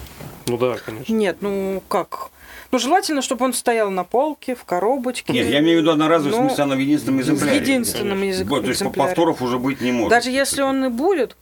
[0.47, 1.13] Ну да, конечно.
[1.13, 2.31] Нет, ну как?
[2.73, 5.33] Ну, желательно, чтобы он стоял на полке, в коробочке.
[5.33, 7.57] Нет, я имею в виду одноразовый, в Ну, смысле, она в единственном В экземпляре.
[7.59, 8.51] единственном языке.
[8.51, 10.11] Вот, то есть повторов уже быть не может.
[10.11, 11.37] Даже если он и будет,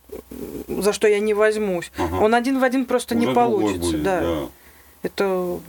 [0.68, 2.16] за что я не возьмусь, Ага.
[2.16, 3.90] он один в один просто не Уже другой получится.
[3.90, 4.22] будет, да.
[5.04, 5.60] Это у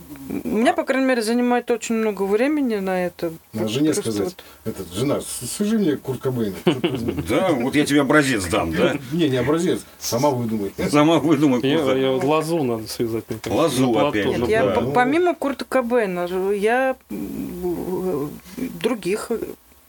[0.48, 3.34] меня, по крайней мере, занимает очень много времени на это.
[3.52, 6.56] Надо жене сказать, вот- это, жена, свяжи мне Курт Кобейна.
[7.28, 8.96] Да, вот я тебе образец дам, да?
[9.12, 10.72] Не, не образец, сама выдумай.
[10.90, 11.60] Сама выдумай.
[11.62, 13.24] Я, лазу надо связать.
[13.46, 14.64] Лазу опять я
[14.94, 16.96] помимо Курта Кобейна, я
[18.56, 19.30] других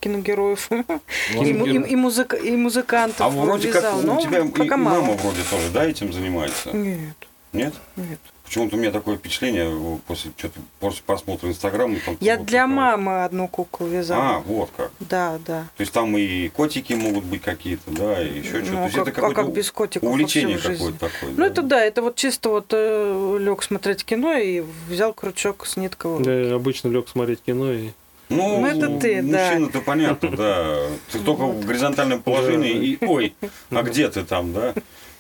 [0.01, 0.69] киногероев
[1.33, 5.69] и, и- и музыка- и музыкантов А вроде как у тебя и, мама вроде тоже,
[5.73, 6.71] да, этим занимается?
[6.75, 7.15] Нет,
[7.53, 7.73] Нет?
[7.95, 8.19] нет.
[8.47, 11.97] Почему-то у меня такое впечатление э, после, что-то, после просмотра Инстаграма.
[12.05, 12.75] там Я вот для такое.
[12.75, 14.39] мамы одну куклу А, вязала.
[14.45, 14.91] вот как.
[15.01, 15.67] Да, да.
[15.75, 18.71] То есть там и котики могут быть какие-то, да, и еще что-то.
[18.71, 21.33] Ну, То есть как, это а как без котиков увлечение какое-то такое.
[21.35, 26.23] Ну, это да, это вот чисто вот лег смотреть кино и взял крючок с ниткой.
[26.49, 27.89] Я обычно лег смотреть кино и
[28.29, 29.45] Ну, Ну, это ты, да.
[29.49, 30.77] мужчина-то понятно, да.
[31.11, 33.35] Ты только в горизонтальном положении и, ой,
[33.71, 34.73] а где ты там, да?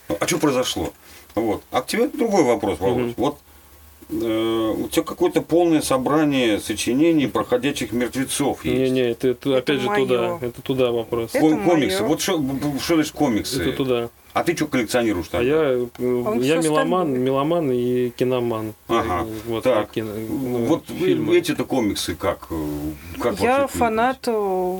[0.07, 0.93] А что произошло?
[1.41, 1.63] Вот.
[1.71, 2.97] А к тебе другой вопрос, Володь.
[3.03, 3.13] Мгм.
[3.17, 3.37] Вот
[4.09, 8.77] э, у тебя какое-то полное собрание сочинений про ходячих мертвецов есть.
[8.91, 10.05] Не-не, это, это опять же моё.
[10.05, 10.37] туда.
[10.41, 11.31] Это туда вопрос.
[11.33, 11.99] Это Ком- комиксы.
[11.99, 12.09] моё.
[12.09, 12.41] Вот что
[12.81, 13.61] что значит комиксы?
[13.61, 14.09] Это туда.
[14.33, 15.49] А ты что коллекционируешь А тогда?
[15.49, 18.75] я, э, Он я меломан, меломан и киноман.
[18.87, 19.89] Ага, И Вот, так.
[19.91, 21.35] кино- ну, вот фильмы.
[21.35, 22.47] эти-то комиксы как?
[22.51, 22.65] э,
[23.19, 24.79] как Я фанат э,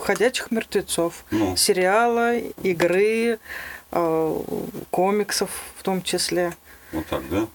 [0.00, 1.24] ходячих мертвецов.
[1.30, 3.38] Ну, Сериала, игры, э,
[4.90, 6.54] комиксов в том числе.
[6.92, 7.46] вот так, да?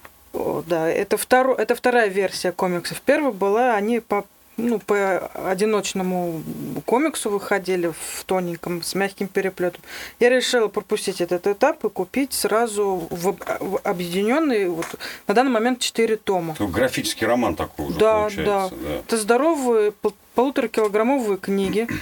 [0.66, 3.00] Да, это, второ, это вторая версия комиксов.
[3.02, 4.24] Первая была, они по,
[4.56, 5.18] ну, по
[5.48, 6.42] одиночному
[6.86, 9.80] комиксу выходили в тоненьком, с мягким переплетом.
[10.18, 14.86] Я решила пропустить этот этап и купить сразу в, в объединенный, вот,
[15.28, 16.54] на данный момент 4 тома.
[16.54, 18.74] Это графический роман такой уже Да, получается.
[18.74, 18.94] Да.
[19.06, 21.86] Это здоровые пол- полуторакилограммовые книги.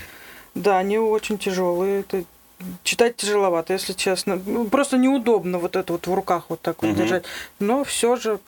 [0.54, 2.00] Да, они очень тяжелые.
[2.00, 2.24] Это
[2.82, 4.40] читать тяжеловато, если честно.
[4.46, 6.96] Ну, Просто неудобно вот это вот в руках вот так вот Мгм.
[6.98, 7.24] держать.
[7.58, 8.38] Но все же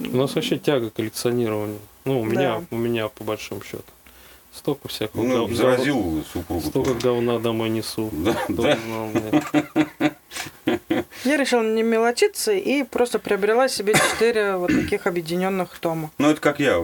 [0.00, 1.78] У нас вообще тяга к коллекционированию.
[2.06, 2.64] Ну, у меня, Да.
[2.70, 3.82] у меня по большому счету.
[4.52, 5.22] Столько всякого.
[5.22, 6.60] Ну, гов- заразил супругу.
[6.66, 7.00] Столько тоже.
[7.00, 8.08] говна домой несу.
[8.12, 8.78] Да, да.
[11.24, 16.10] Я решила не мелочиться и просто приобрела себе четыре вот таких объединенных тома.
[16.18, 16.78] Ну, это как я.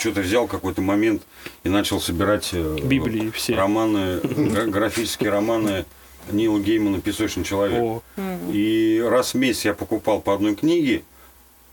[0.00, 1.22] Что-то взял какой-то момент
[1.62, 3.54] и начал собирать э, Библии все.
[3.54, 5.84] романы, гра- графические романы
[6.32, 7.78] Нила Геймана «Песочный человек».
[7.78, 8.02] О.
[8.50, 11.02] И раз в месяц я покупал по одной книге,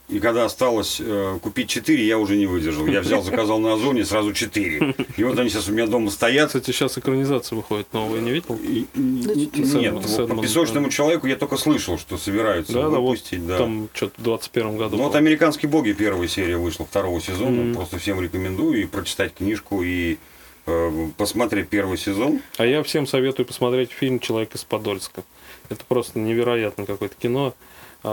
[0.10, 2.88] и когда осталось э, купить четыре, я уже не выдержал.
[2.88, 4.96] Я взял, заказал на Озоне сразу четыре.
[5.18, 6.48] И вот они сейчас у меня дома стоят.
[6.48, 8.56] кстати, сейчас экранизация выходит новая, не видел?
[8.64, 9.80] И- и- Да.
[9.80, 13.46] Нет, вот по песочному человеку я только слышал, что собираются Да, да, вот выпустить.
[13.46, 13.58] да.
[13.58, 14.98] там что-то в 21 году.
[14.98, 15.16] Ну вот.
[15.16, 17.52] «Американские боги» первая серия вышла второго сезона.
[17.64, 17.76] Мгм.
[17.76, 20.18] Просто всем рекомендую и прочитать книжку, и
[20.68, 22.42] э, посмотреть первый сезон.
[22.58, 25.24] А я всем советую посмотреть фильм «Человек из Подольска».
[25.70, 27.54] Это просто невероятно какое-то кино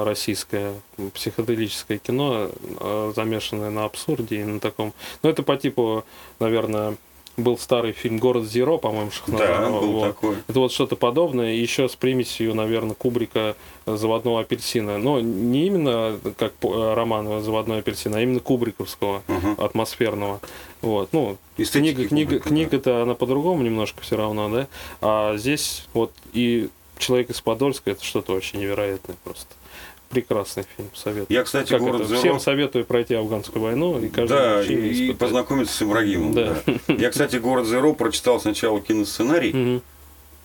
[0.03, 0.73] российское,
[1.15, 4.93] психоделическое кино, а, замешанное на абсурде и на таком...
[5.23, 6.05] Ну, это по типу,
[6.41, 6.97] наверное,
[7.37, 9.81] был старый фильм «Город Зеро», по-моему, Да, Шахназарова.
[9.81, 10.03] был Вот.
[10.07, 10.37] такой.
[10.47, 14.99] Это вот что-то подобное, еще с примесью, наверное, Кубрика «Заводного апельсина».
[14.99, 19.57] Но не именно как э, роман «Заводной апельсин», а именно Кубриковского, Ага.
[19.65, 20.41] атмосферного.
[20.81, 22.55] Вот, ну, Эстетики книга, книга, Кубрика, да.
[22.55, 24.69] книга-то она по-другому немножко все равно, да?
[25.01, 26.69] А здесь вот и
[26.99, 29.49] «Человек из Подольска» это что-то очень невероятное просто.
[30.15, 31.27] Прекрасный фильм, советую.
[31.29, 32.09] Я, кстати, Как «Город это?
[32.11, 36.33] Зеро» Всем советую пройти афганскую войну и каждый Да, и, и познакомиться с Ибрагимом.
[36.35, 36.57] Да.
[36.67, 36.95] да.
[36.95, 39.83] Я, кстати, «Город Зеро» прочитал сначала киносценарий,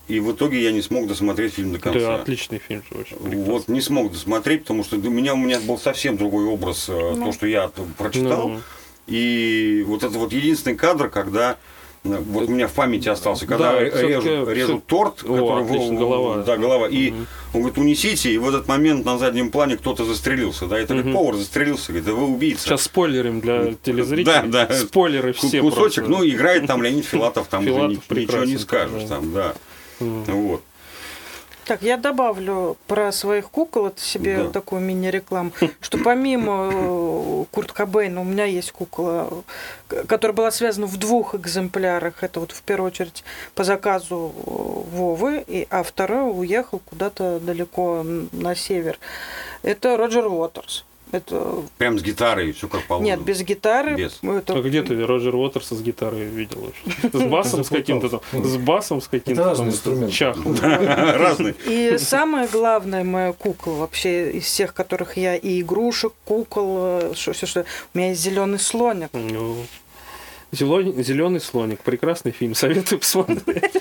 [0.07, 2.15] и в итоге я не смог досмотреть фильм до Это конца.
[2.15, 3.43] отличный фильм, очень прекрасный.
[3.43, 7.13] Вот, не смог досмотреть, потому что у меня, у меня был совсем другой образ, э,
[7.15, 7.25] Ну.
[7.27, 8.49] то, что я прочитал.
[8.49, 8.59] Ну,
[9.05, 11.57] И вот это вот единственный кадр, когда
[12.05, 15.95] Вот у меня в памяти остался, когда Да, ре- режут, режут торт, который в- отлично,
[15.95, 16.37] в- голова.
[16.43, 17.11] да, голова, и
[17.53, 21.13] он говорит, унесите, и в этот момент на заднем плане кто-то застрелился, да, это говорит,
[21.13, 22.63] повар застрелился, говорит, да вы убийца.
[22.63, 24.23] Сейчас спойлерим для телезрителей.
[24.49, 24.73] Да, да.
[24.73, 26.23] Спойлеры все Кусочек, просто.
[26.23, 29.07] ну, играет там Леонид Филатов, там уже Филатов ни- ничего не скажешь, да.
[29.15, 29.53] там, да.
[29.99, 30.61] Вот.
[31.69, 34.49] Так, я добавлю про своих кукол, это себе Да.
[34.49, 35.51] такую мини-рекламу,
[35.81, 39.43] что помимо э, Курт Кобейна у меня есть кукла,
[40.07, 42.23] которая была связана в двух экземплярах.
[42.23, 48.03] Это вот в первую очередь по заказу э, Вовы, и, а второй уехал куда-то далеко
[48.31, 48.97] на север.
[49.61, 50.85] Это Роджер Уотерс.
[51.11, 53.07] Это Прям с гитарой, все как положено.
[53.07, 53.95] нет, без гитары.
[53.95, 54.19] Без.
[54.21, 56.71] Это А где ты Роджер Уотерса с гитарой видел?
[57.11, 58.21] С басом с каким-то там?
[58.43, 59.67] С басом с каким-то там?
[59.69, 60.11] инструменты.
[60.11, 60.55] Чахом.
[60.61, 61.55] Разный.
[61.65, 67.45] И самая главная моя кукла вообще из всех, которых я и игрушек, кукол, что все
[67.45, 69.09] что, у меня есть зеленый слоник.
[70.51, 71.79] Зеленый, слоник.
[71.81, 72.55] Прекрасный фильм.
[72.55, 73.75] Советую посмотреть.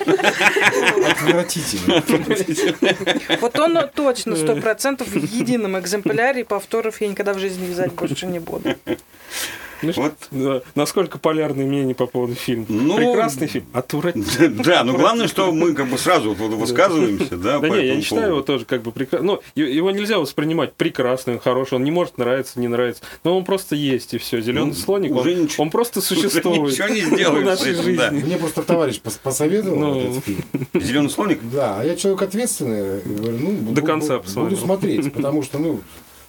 [1.09, 2.03] Отвратительно.
[3.41, 7.93] Вот он точно сто процентов в едином экземпляре, и повторов я никогда в жизни взять
[7.93, 8.75] больше не буду.
[9.81, 10.13] Ну, Вот.
[10.31, 10.61] да.
[10.75, 12.65] Насколько полярные мнения по поводу фильма?
[12.69, 13.65] Ну, Прекрасный фильм.
[13.73, 14.49] Отвратительный.
[14.63, 17.95] Да, но главное, что мы как бы сразу вот высказываемся, да, Да по не, я
[17.95, 19.27] не считаю его тоже как бы прекрасным.
[19.55, 21.77] Ну, его нельзя воспринимать прекрасным, хорошим.
[21.77, 23.03] Он не может нравиться, не нравится.
[23.23, 24.41] Но он просто есть, и все.
[24.41, 27.95] Зеленый Ну, слоник, он, он просто уже существует ничего не сделаешь в нашей жизни.
[27.95, 28.11] да.
[28.11, 29.99] Мне просто товарищ пос- посоветовал Ну.
[30.11, 30.43] этот фильм.
[30.73, 31.39] Зеленый слоник?
[31.51, 33.01] Да, а я человек ответственный.
[33.01, 34.49] Говорю, ну, буду- До конца буду, посмотрел.
[34.49, 35.79] буду смотреть, потому что, ну,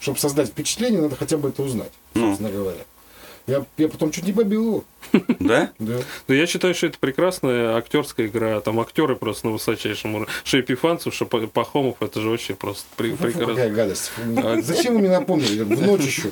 [0.00, 2.28] чтобы создать впечатление, надо хотя бы это узнать, Ну.
[2.28, 2.78] собственно говоря.
[3.46, 4.84] Я, я потом чуть не побил его.
[5.40, 5.70] Да?
[5.78, 5.94] Да.
[6.28, 8.60] Но я считаю, что это прекрасная актерская игра.
[8.60, 10.32] Там актеры просто на высочайшем уровне.
[10.44, 13.46] Что Па- Пахомов, это же вообще просто прекрасно.
[13.46, 14.12] какая гадость.
[14.62, 15.62] Зачем вы мне напомнили?
[15.62, 16.30] В ночь еще.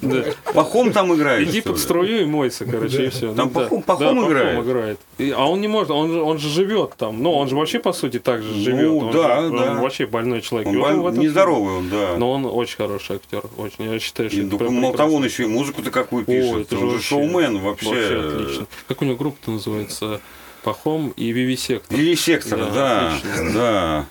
[0.55, 1.49] Пахом там играет.
[1.49, 3.35] Иди под струю и мойся, короче, и все.
[3.35, 5.01] Там Пахом- Пахом играет.
[5.19, 7.23] А он не может, он, же- он же живет там.
[7.23, 8.83] Ну, он же вообще, по сути, так же живет.
[8.83, 9.75] Ну, он, да, да.
[9.81, 10.69] вообще больной человек.
[11.17, 12.17] Нездоровый он, да.
[12.17, 13.43] Но он очень хороший актер.
[13.57, 13.93] Очень.
[13.93, 16.73] Я считаю, что И, это ну, мало того, он еще и музыку-то какую О, пишет.
[16.99, 17.88] Вообще- шоумен вообще.
[17.88, 18.66] Вообще отлично.
[18.86, 20.20] Как у него группа-то называется?
[20.62, 21.99] Пахом и Вивисектор.
[21.99, 24.07] Или сектор, Да, да, да.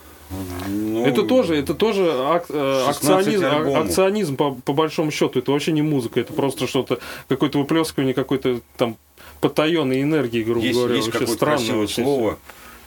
[0.69, 3.85] Ну, Это тоже, это тоже ак- э, 16 акционизм, а- альбомов.
[3.88, 5.39] акционизм по, по большому счету.
[5.39, 8.97] Это вообще не музыка, это просто что-то, какое-то выплескивание какой-то там
[9.39, 10.95] потаенной энергии, грубо Есть, говоря.
[10.95, 12.38] есть вообще какое-то красивое очень слово.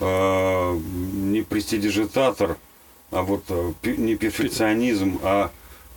[0.01, 0.79] э,
[1.15, 2.57] не престидижитатор,
[3.11, 5.51] а вот э, не перфекционизм, а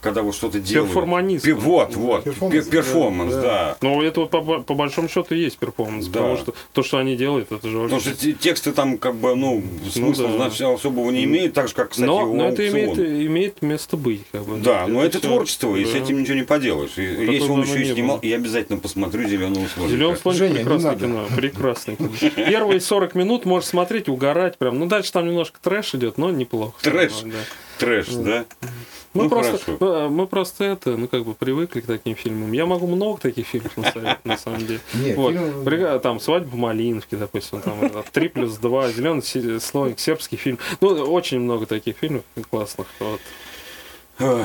[0.04, 0.90] когда вот что-то делают.
[0.92, 1.46] Перформанизм.
[1.46, 2.24] Пе- Вот, вот.
[2.26, 3.42] Перформанс, Пе- Перформанс, Да.
[3.42, 3.78] да.
[3.82, 6.20] Но это вот по, по большому счету и есть перформанс, Да.
[6.20, 8.10] потому что то, что они делают, это же Потому вообще...
[8.12, 10.36] что те- тексты там как бы, ну, смысла да.
[10.36, 14.22] значит, особого не имеют, так же, как, кстати, но, но это имеет, имеет место быть.
[14.32, 14.58] Как бы.
[14.58, 16.00] Да, но это всё- творчество, и с да.
[16.00, 16.98] этим ничего не поделаешь.
[16.98, 18.30] И если он еще и снимал, было.
[18.30, 19.96] я обязательно посмотрю зеленого слоника.
[19.96, 21.06] Зеленый слоник Женя, прекрасное надо.
[21.06, 21.26] кино.
[21.36, 22.10] Прекрасное кино.
[22.36, 24.78] Первые 40 минут можешь смотреть, угорать прям.
[24.80, 26.74] Ну, дальше там немножко трэш идет, но неплохо.
[26.82, 27.14] Трэш?
[27.24, 27.38] Да.
[27.80, 28.46] Трэш, да?
[29.14, 30.10] Мы, Ну, просто, хорошо.
[30.10, 32.52] мы, просто это, ну, как бы привыкли к таким фильмам.
[32.52, 34.80] Я могу много таких фильмов насоветовать, на самом деле.
[34.96, 35.34] Нет, Вот.
[35.34, 37.80] фильм- Там «Свадьба в Малиновке», допустим, там
[38.12, 40.58] «Три плюс два», «Зеленый се- слоник», «Сербский фильм».
[40.82, 42.88] Ну, очень много таких фильмов классных.
[43.00, 43.20] Вот.
[44.20, 44.44] Ой.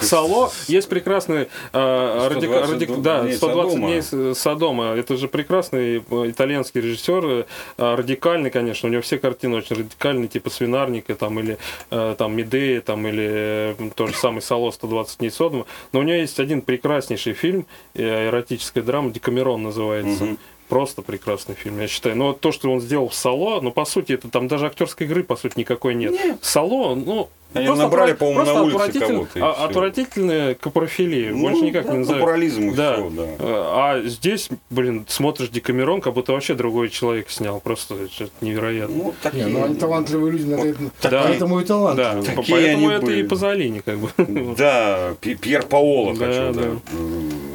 [0.00, 3.86] Сало есть прекрасный э, 120 радика- радик- да, дней 120 Содома.
[3.88, 4.84] дней Содома.
[4.94, 7.44] Это же прекрасный э, итальянский режиссер, э,
[7.76, 8.88] радикальный, конечно.
[8.88, 11.56] У него все картины очень радикальные, типа Свинарника, там или
[11.92, 15.66] э, там Медея, там или э, тот же самый Сало 120 дней Содома.
[15.92, 20.24] Но у него есть один прекраснейший фильм, э, эротическая драма, Декамерон называется.
[20.24, 20.38] Мгм.
[20.72, 22.16] Просто прекрасный фильм, я считаю.
[22.16, 25.06] Но вот то, что он сделал в Сало, ну, по сути, это там даже актерской
[25.06, 26.14] игры, по сути, никакой нет.
[26.40, 29.64] Сало, ну, Они просто набрали, по-моему, на улице отвратительно- кого-то, и а- всё.
[29.64, 32.20] Отвратительные капрофилии, Ну, больше никак да, не назову.
[32.20, 32.94] капорализм и Да.
[32.94, 33.22] всё, да.
[33.22, 37.60] Э, А здесь, блин, смотришь Декамерон, как будто вообще другой человек снял.
[37.60, 38.96] Просто это невероятно.
[38.96, 39.44] Ну, такие.
[39.44, 41.22] Не, ну они талантливые люди, надо это- Да.
[41.24, 42.22] поэтому и да, талантливые.
[42.30, 43.20] по- Такие поэтому они это были.
[43.20, 44.08] и Пазолини, как бы.
[44.56, 46.70] Да, Пьер Паоло Да, хочу да.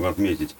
[0.03, 0.55] да, отметить.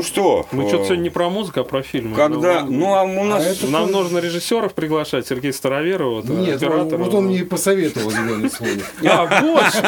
[0.00, 0.46] Ну что?
[0.52, 2.16] Мы э, что-то сегодня не про музыку, а про фильмы.
[2.16, 3.44] Когда, Ну, ну а у нас...
[3.44, 6.96] А это- Нам нужно режиссеров приглашать, Сергея Староверова, вот, Нет, оператора.
[6.96, 8.84] вот он мне и посоветовал зеленый слоник.
[9.04, 9.82] А, вот что!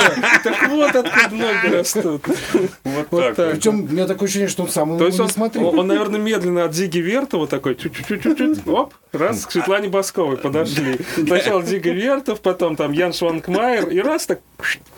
[0.45, 2.27] Так вот откуда ноги растут.
[2.85, 3.39] вот вот так.
[3.39, 3.53] вот.
[3.53, 5.79] Причем у меня такое ощущение, что он сам его То есть не он, смотрел.
[5.79, 10.99] он, наверное, медленно от Зиги Вертова такой, чуть-чуть-чуть, оп, раз, к Светлане Басковой подошли.
[11.27, 14.41] Сначала Зига Вертов, потом там Ян Шванкмайер, и раз так,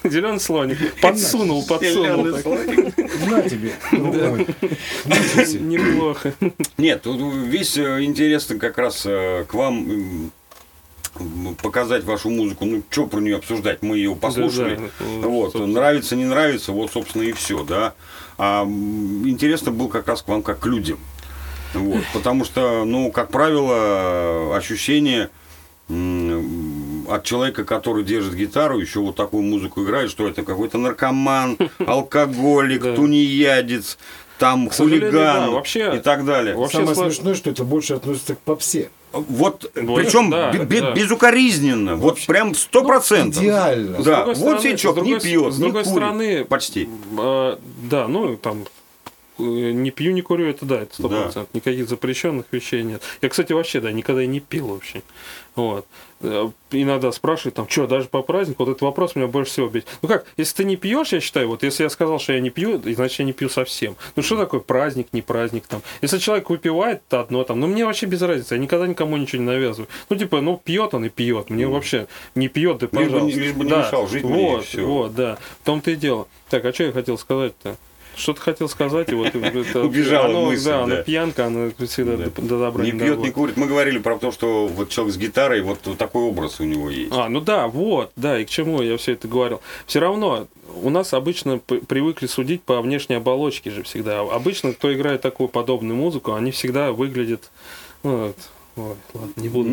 [0.03, 0.79] зеленый слоник.
[1.01, 2.37] Подсунул, подсунул.
[3.27, 3.73] На тебе.
[3.93, 5.59] Мучайся.
[5.59, 6.35] Неплохо.
[6.79, 10.31] Нет, тут весь э, интересно как раз э, к вам
[11.63, 12.65] показать вашу музыку.
[12.65, 13.83] Ну, что про нее обсуждать?
[13.83, 14.77] Мы ее послушали.
[14.77, 14.83] Да,
[15.23, 15.67] да, вот, собственно.
[15.67, 17.95] нравится, не нравится, вот, собственно, и все, да.
[18.37, 20.99] А интересно было как раз к вам как к людям.
[21.73, 25.29] Вот, потому что, ну, как правило, ощущение
[25.89, 26.34] м,
[27.15, 31.57] от человека, который держит гитару, еще вот такую музыку играет, что это какой-то наркоман,
[31.87, 32.95] алкоголик, Да.
[32.95, 33.99] тунеядец,
[34.39, 36.55] там хулиган да, вообще- и так далее.
[36.57, 38.91] Вообще Самое смешное, что это больше относится к попсе.
[39.13, 40.91] Вот, Вот, причем да, бе- да.
[40.91, 43.41] безукоризненно, вот прям сто процентов.
[43.43, 44.03] Идеально.
[44.03, 45.97] С Да, вот стороны- сечок с другой не пьет, с не другой курит.
[45.97, 46.89] стороны, Почти.
[47.17, 47.57] Э,
[47.89, 48.65] да, ну там
[49.39, 51.23] э, не пью, не курю, это да, это сто Да.
[51.23, 51.55] процентов.
[51.55, 53.03] Никаких запрещенных вещей нет.
[53.23, 55.03] Я, кстати, вообще, да, никогда и не пил вообще.
[55.57, 55.87] Вот.
[56.21, 59.87] Э, Иногда спрашивают, там, что, даже по празднику, вот этот вопрос меня больше всего бесит.
[60.03, 62.51] Ну как, если ты не пьешь, я считаю, вот если я сказал, что я не
[62.51, 63.95] пью, значит я не пью совсем.
[64.17, 65.83] Ну что такое праздник, не праздник там?
[66.03, 67.61] Если человек выпивает, то одно там.
[67.61, 69.89] Ну мне вообще без разницы, я никогда никому ничего не навязываю.
[70.11, 71.51] Ну типа, ну пьет он и пьет.
[71.51, 73.39] Мне вообще не пьет, да Лишь бы пожалуйста.
[73.41, 73.87] лишь бы не Да.
[73.87, 74.87] мешал жить мне, и Вот, всё.
[74.87, 75.39] вот, да.
[75.63, 76.27] В том-то и дело.
[76.51, 77.77] Так, а что я хотел сказать-то?
[78.17, 79.11] Что ты хотел сказать?
[79.11, 80.83] И вот это, Убежала оно, мысль, да, да.
[80.85, 82.25] оно пьянка, она всегда Да.
[82.31, 83.57] до, до добра Не пьет, не курит.
[83.57, 87.13] Мы говорили про то, что вот человек с гитарой, вот такой образ у него есть.
[87.13, 89.61] А, ну да, вот, да, и к чему я все это говорил.
[89.87, 90.47] Все равно
[90.83, 94.21] у нас обычно привыкли судить по внешней оболочке же всегда.
[94.21, 97.51] Обычно, кто играет такую подобную музыку, они всегда выглядят...
[98.03, 98.37] ну, вот,
[98.77, 99.71] ой, ладно, не буду.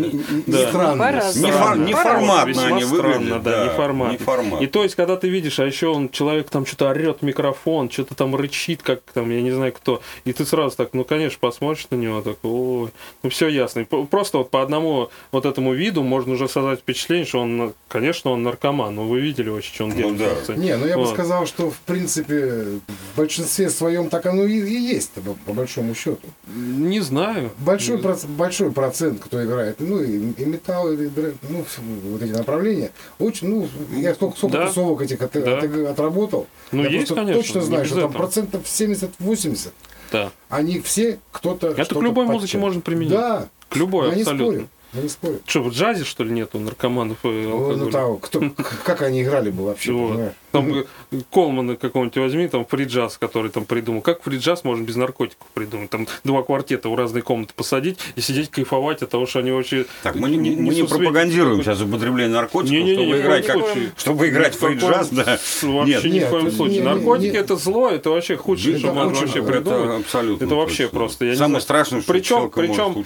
[0.47, 0.67] Да.
[0.69, 1.21] Странно.
[1.35, 1.95] Не, фор- не Странно.
[1.95, 3.43] форматно Весьма они странно, выглядят.
[3.43, 4.11] да, не форматно.
[4.13, 4.61] не формат.
[4.61, 7.89] И то есть, когда ты видишь, а еще он, человек там что-то орет в микрофон,
[7.89, 11.37] что-то там рычит, как там, я не знаю кто, и ты сразу так, ну, конечно,
[11.39, 12.89] посмотришь на него, так, ой,
[13.23, 13.81] ну, все ясно.
[13.81, 18.31] И Просто вот по одному вот этому виду можно уже создать впечатление, что он, конечно,
[18.31, 20.17] он наркоман, ну, вы видели вообще, что он Ну делает.
[20.19, 20.29] да.
[20.29, 20.65] на сцене.
[20.65, 21.13] Не, ну я бы Вот.
[21.13, 22.79] сказал, что в принципе
[23.13, 26.27] в большинстве своем так оно и, и есть, по, по большому счету.
[26.55, 27.51] Не знаю.
[27.59, 31.65] Большой, проц- большой процент, кто играет, ну и, и металл, и дрэп, ну,
[32.11, 32.91] вот эти направления.
[33.19, 34.67] Очень, ну, я сколько, сколько Да.
[34.67, 35.57] тусовок этих от- Да.
[35.59, 36.47] от- отработал.
[36.71, 39.73] Ну, я есть, просто конечно, точно не знаю, что там процентов 70-80.
[40.11, 40.31] Да.
[40.49, 41.67] Они все кто-то.
[41.69, 42.67] Это к любой музыке подчеркнул.
[42.67, 43.11] можно применить.
[43.13, 43.47] Да.
[43.69, 44.45] К любой, я не абсолютно.
[44.53, 44.69] спорю.
[44.93, 45.39] Я не спорю.
[45.45, 47.77] Что, в джазе, что ли, нету наркоманов и Ну, алкоголя?
[47.77, 48.41] ну, там, кто,
[48.83, 50.33] как они играли бы вообще, Вот.
[50.51, 50.83] Там э,
[51.31, 54.01] Колмана какого-нибудь возьми, там фриджаз, который там придумал.
[54.01, 55.89] Как фриджаз можно без наркотиков придумать?
[55.89, 59.85] Там два квартета в разные комнаты посадить и сидеть кайфовать от того, что они вообще...
[60.03, 63.47] Так, мы не, не- мы не пропагандируем сейчас употребление наркотиков, Не-не-не, чтобы ни в играть,
[63.47, 65.39] коем как, чтобы играть в фриджаз, да.
[65.63, 66.03] Вообще Нет.
[66.05, 66.73] ни в коем Нет, случае.
[66.75, 69.85] не- не- Наркотики не- это зло, это вообще худшее, что можно вообще это придумать.
[69.85, 70.45] Это абсолютно.
[70.45, 70.99] Это вообще точно.
[70.99, 72.51] просто, я не Самое страшное, что Причем,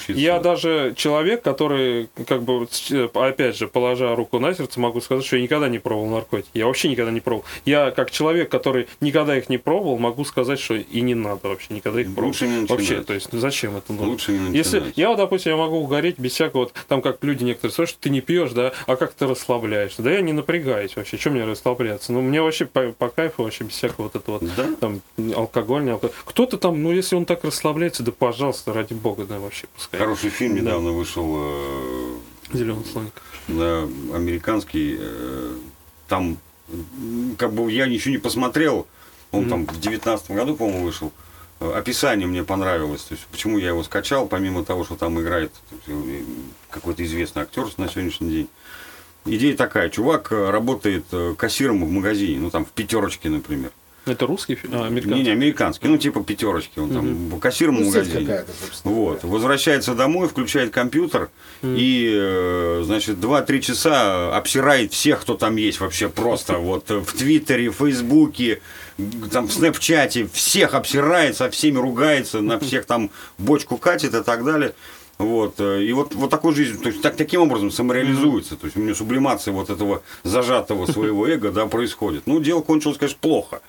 [0.07, 1.74] я даже человек, который,
[2.27, 5.79] как бы, с- опять же, положа руку на сердце, могу сказать, что я никогда не
[5.79, 6.49] пробовал наркотики.
[6.57, 7.45] Я вообще никогда не пробовал.
[7.65, 11.73] Я, как человек, который никогда их не пробовал, могу сказать, что и не надо вообще
[11.73, 12.27] никогда их пробовать.
[12.41, 12.69] Лучше не начинать.
[12.69, 14.07] Вообще, то есть, зачем это нужно?
[14.09, 14.55] Лучше не начинать.
[14.57, 17.89] Если я, вот, допустим, я могу угореть без всякого, вот, там как люди некоторые спрашивают,
[17.89, 20.01] что ты не пьешь, да, а как ты расслабляешься?
[20.01, 22.11] Да я не напрягаюсь вообще, что мне расслабляться?
[22.13, 24.67] Ну, мне вообще по, по кайфу вообще без всякого вот этого вот, Да?
[24.79, 25.01] там,
[25.35, 26.15] алкоголь, не алкоголь.
[26.25, 29.99] Кто-то там, ну, если он так расслабляется, да, пожалуйста, ради бога, да, вообще, пускай.
[29.99, 30.61] Хороший фильм Да.
[30.61, 31.64] недавно вышел, э,
[32.53, 33.13] Зеленый слоник.
[33.47, 34.97] да, американский.
[34.99, 35.55] э,
[36.07, 36.37] Там,
[37.37, 38.85] как бы я ничего не посмотрел.
[39.31, 39.49] Он Мгм.
[39.49, 41.11] там в девятнадцатом году, по-моему, вышел.
[41.59, 43.01] Э, Описание мне понравилось.
[43.03, 45.51] То есть, почему я его скачал, помимо того, что там играет
[45.87, 46.21] э,
[46.69, 48.47] какой-то известный актер на сегодняшний день.
[49.25, 49.89] Идея такая.
[49.89, 51.05] Чувак работает
[51.37, 53.71] кассиром в магазине, ну там в пятерочке, например.
[54.05, 54.75] Это русский фильм?
[54.75, 55.17] А, американский?
[55.17, 55.87] Не, не, американский.
[55.87, 56.79] Ну, типа пятерочки.
[56.79, 58.45] Он там кассиром в Ну, магазине.
[58.83, 59.23] Вот.
[59.23, 61.29] Возвращается домой, включает компьютер
[61.63, 66.57] и, э, значит, 2-3 часа обсирает всех, кто там есть вообще просто.
[66.65, 68.61] Вот э, в Твиттере, в Фейсбуке,
[69.31, 74.43] там в Снэпчате, всех обсирает, со всеми ругается, на всех там бочку катит и так
[74.45, 74.73] далее.
[75.17, 75.55] Вот.
[75.59, 78.55] э, И вот, вот такой жизнь, то есть так, таким образом самореализуется.
[78.55, 82.23] То есть у него сублимация вот этого зажатого своего эго да, происходит.
[82.27, 83.61] Ну, дело кончилось, конечно, плохо.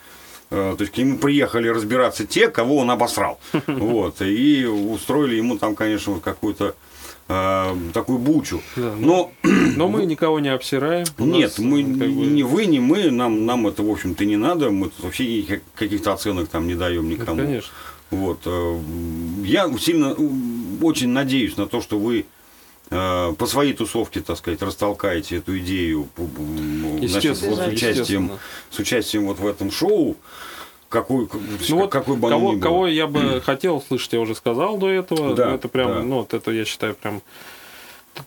[0.51, 3.39] Э, То есть к нему приехали разбираться те, кого он обосрал.
[3.67, 4.21] Вот.
[4.23, 6.75] И устроили ему там, конечно, вот какую-то
[7.29, 8.63] э, такую бучу.
[8.77, 11.07] Да, ну, Но Но мы никого не обсираем.
[11.19, 14.37] Нет, нас, мы как бы, не вы, не мы, нам, нам это, в общем-то, не
[14.37, 14.71] надо.
[14.71, 17.43] Мы вообще каких-то оценок там не даем ну, никому.
[17.43, 17.73] Конечно.
[18.11, 18.41] Вот.
[18.47, 18.81] э,
[19.45, 20.29] Я сильно, э,
[20.83, 22.23] очень надеюсь на то, что вы э,
[22.89, 26.22] по своей тусовке, так сказать, растолкаете эту идею п-
[27.09, 28.30] значит, вот с участием,
[28.70, 30.16] с участием вот в этом шоу,
[30.89, 34.78] какой, как- Ну вот какой бы кого, кого я бы хотел услышать, я уже сказал
[34.78, 35.34] до этого.
[35.34, 36.03] Да, это прям, да.
[36.03, 37.22] ну вот это я считаю прям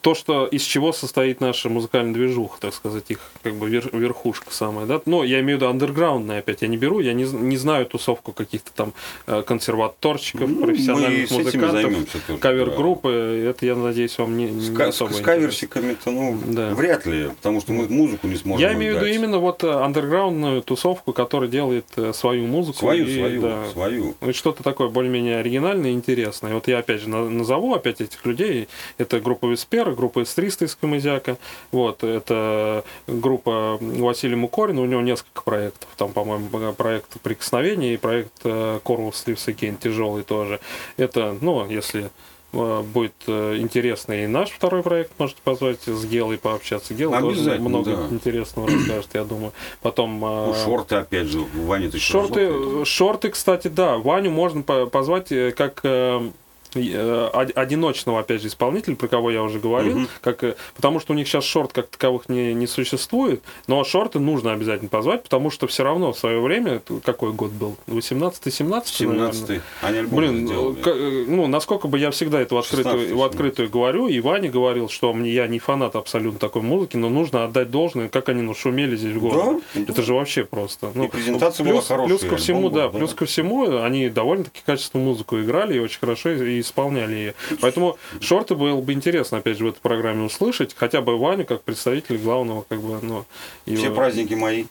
[0.02, 4.54] то, что из чего состоит наша музыкальная движуха, так сказать, их как бы вер, верхушка
[4.54, 5.02] самая, да.
[5.06, 8.32] Но я имею в виду андерграундная опять, я не беру, я не, не знаю тусовку
[8.32, 8.94] каких-то там
[9.28, 13.46] э, консерваторчиков, Ну, профессиональных музыкантов, кавер-группы.
[13.50, 16.74] Это, я надеюсь, вам не, не С, особо с каверщиками-то, ну, Да.
[16.74, 19.70] вряд ли, потому что мы музыку не сможем Я имею в виду именно вот э,
[19.72, 22.80] андерграундную тусовку, которая делает э, свою музыку.
[22.80, 24.16] свою, и, свою, да, свою.
[24.22, 26.54] Ну, и что-то такое более-менее оригинальное и интересное.
[26.54, 28.68] Вот я опять же на- назову опять этих людей.
[28.98, 29.46] Это группа
[29.80, 31.38] Веспера, группа С-300 из Камызяка.
[31.72, 35.90] Вот, это группа Василия Мукорина, у него несколько проектов.
[35.98, 40.60] Там, по-моему, проект «Прикосновение» и проект э, «Корвус Ливсекен» тяжелый тоже.
[40.98, 42.10] Это, ну, если
[42.54, 46.94] э, будет э, интересно и наш второй проект, можете позвать с Гелой пообщаться.
[46.94, 48.08] Гела тоже много да.
[48.10, 49.54] интересного расскажет, я думаю.
[49.82, 50.20] Потом...
[50.20, 53.98] Ну, э, шорты, опять же, Ваня, ты Шорты, шорты, кстати, да.
[53.98, 56.30] Ваню можно по- позвать э, как э, э,
[56.76, 60.08] одиночного, опять же, исполнителя, про кого я уже говорил, Мгм.
[60.22, 64.20] как, э, потому что у них сейчас шорт как таковых не, не существует, но шорты
[64.20, 69.62] нужно обязательно позвать, потому что все равно в свое время, какой год был, 18-17, 17
[69.82, 70.78] Они альбом Блин, сделали.
[70.86, 74.20] э, э, ну, насколько бы я всегда это в открытую, 16, в открытую говорю, и
[74.20, 78.30] Ваня говорил, что мне я не фанат абсолютно такой музыки, но нужно отдать должное, как
[78.30, 79.62] они ну, шумели здесь в городе.
[79.76, 79.82] Да?
[79.88, 80.92] Это же вообще просто.
[80.94, 82.98] Ну, И презентация плюс, была хорошая, Плюс ко альбом всему, был, да, да.
[82.98, 87.34] плюс ко всему, они довольно-таки качественную музыку играли и очень хорошо и исполняли ее.
[87.62, 91.62] Поэтому шорты было бы интересно, опять же, в этой программе услышать, хотя бы Ваню как
[91.64, 93.26] представителя главного, как бы, ну,
[93.66, 94.66] Все его- праздники мои.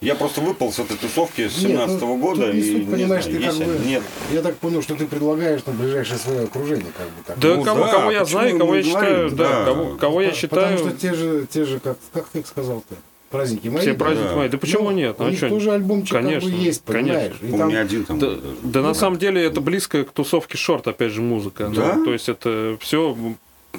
[0.00, 2.46] Я просто выпал с этой тусовки с Нет, 17 ну, года.
[2.46, 4.02] тут не и суть, не понимаешь, знаю, ты как бы- Нет.
[4.32, 7.38] Я так понял, что ты предлагаешь на ближайшее свое окружение, как бы так.
[7.38, 9.64] Да, Ну кого, да, кого я знаю, кого я не считаю, говорим, да, да.
[9.64, 12.96] кого, кого я считаю, Потому что те же, те же, как, как ты сказал-то,
[13.32, 13.80] праздники мои.
[13.80, 13.98] все да?
[14.04, 14.36] праздники Да.
[14.36, 14.48] мои.
[14.48, 15.16] Да почему Ну, нет?
[15.18, 17.12] У Ну, а них тоже альбомчик Конечно, как бы есть, конечно.
[17.12, 17.36] понимаешь?
[17.42, 18.18] И У там- меня один там.
[18.20, 18.40] Да, даже.
[18.62, 21.72] да на самом деле это близко к тусовке шорт, опять же, музыка.
[21.74, 21.94] Да?
[21.96, 23.16] Ну, то есть это все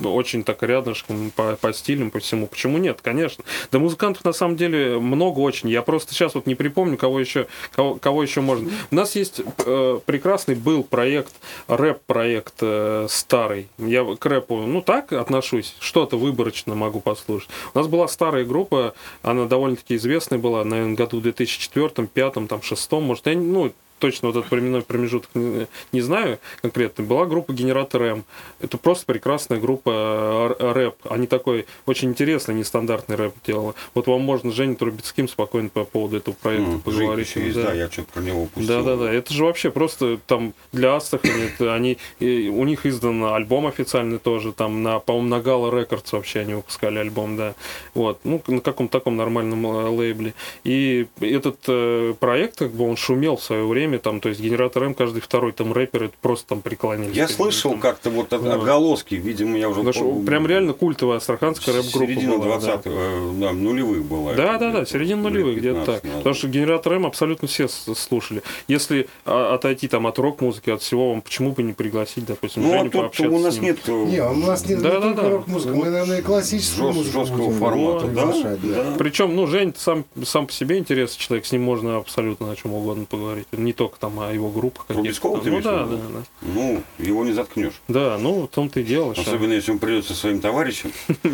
[0.03, 2.47] очень так рядышком по, по стилям, по всему.
[2.47, 2.99] Почему нет?
[3.01, 3.43] Конечно.
[3.71, 5.69] Да музыкантов на самом деле много очень.
[5.69, 8.69] Я просто сейчас вот не припомню, кого еще, кого, кого еще можно.
[8.91, 11.33] У нас есть э, прекрасный был проект,
[11.67, 13.67] рэп-проект э, старый.
[13.77, 17.49] Я к рэпу, ну так отношусь, что-то выборочно могу послушать.
[17.73, 22.47] У нас была старая группа, она довольно-таки известная была, наверное, году в 2004, 2005, там,
[22.47, 23.71] 2006, может, я, ну,
[24.03, 28.25] точно вот этот временной промежуток не, знаю конкретно, была группа Генератор М.
[28.59, 30.95] Это просто прекрасная группа э, рэп.
[31.09, 33.75] Они такой очень интересный, нестандартный рэп делали.
[33.93, 37.33] Вот вам можно с Женей Трубецким спокойно по поводу этого проекта М, поговорить.
[37.33, 38.83] Есть, да, я что-то про него упустил.
[38.83, 39.13] Да, да, да.
[39.13, 44.51] Это же вообще просто там для Астрахани, это они, у них издан альбом официальный тоже,
[44.51, 47.55] там на, по-моему, на Гала Рекордс вообще они выпускали альбом, да.
[47.93, 50.33] Вот, ну, на каком-то таком нормальном э, лейбле.
[50.65, 54.83] И этот э, проект, как бы он шумел в свое время, там, то есть генератор
[54.83, 57.15] М, каждый второй там рэпер, это просто там преклонились.
[57.15, 58.55] Я слышал как-то вот от- Да.
[58.55, 59.83] отголоски, видимо, я уже...
[59.83, 62.77] Потому прям реально культовая астраханская рэп-группа Середина была, да.
[62.77, 64.33] 20 да, нулевых была.
[64.33, 66.03] Да, да, да, середина нулевых, где-то 15 так.
[66.03, 66.17] назад.
[66.19, 68.43] Потому что генератор М абсолютно все слушали.
[68.67, 72.73] Если а, отойти там от рок-музыки, от всего, вам почему бы не пригласить, допустим, Ну,
[72.73, 73.79] а Женю тут у нас нет...
[73.87, 75.29] э, Не, у нас не, Да, да, да.
[75.29, 78.25] рок-музыка, мы, наверное, классическую музыку жесткого будем формата, да?
[78.25, 78.57] да.
[78.63, 78.95] Да.
[78.97, 82.73] Причем, ну, Жень сам, сам по себе интересный человек, с ним можно абсолютно о чем
[82.73, 83.47] угодно поговорить.
[83.51, 85.21] Не только там о его каких-то.
[85.21, 85.41] Там.
[85.41, 86.23] ты Ну имеешь в да, да, да.
[86.41, 87.73] Ну, его не заткнешь.
[87.87, 89.13] Да, ну, в том-то и дело.
[89.13, 90.91] что- Особенно, если он придет со своим товарищем.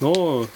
[0.00, 0.46] Ну,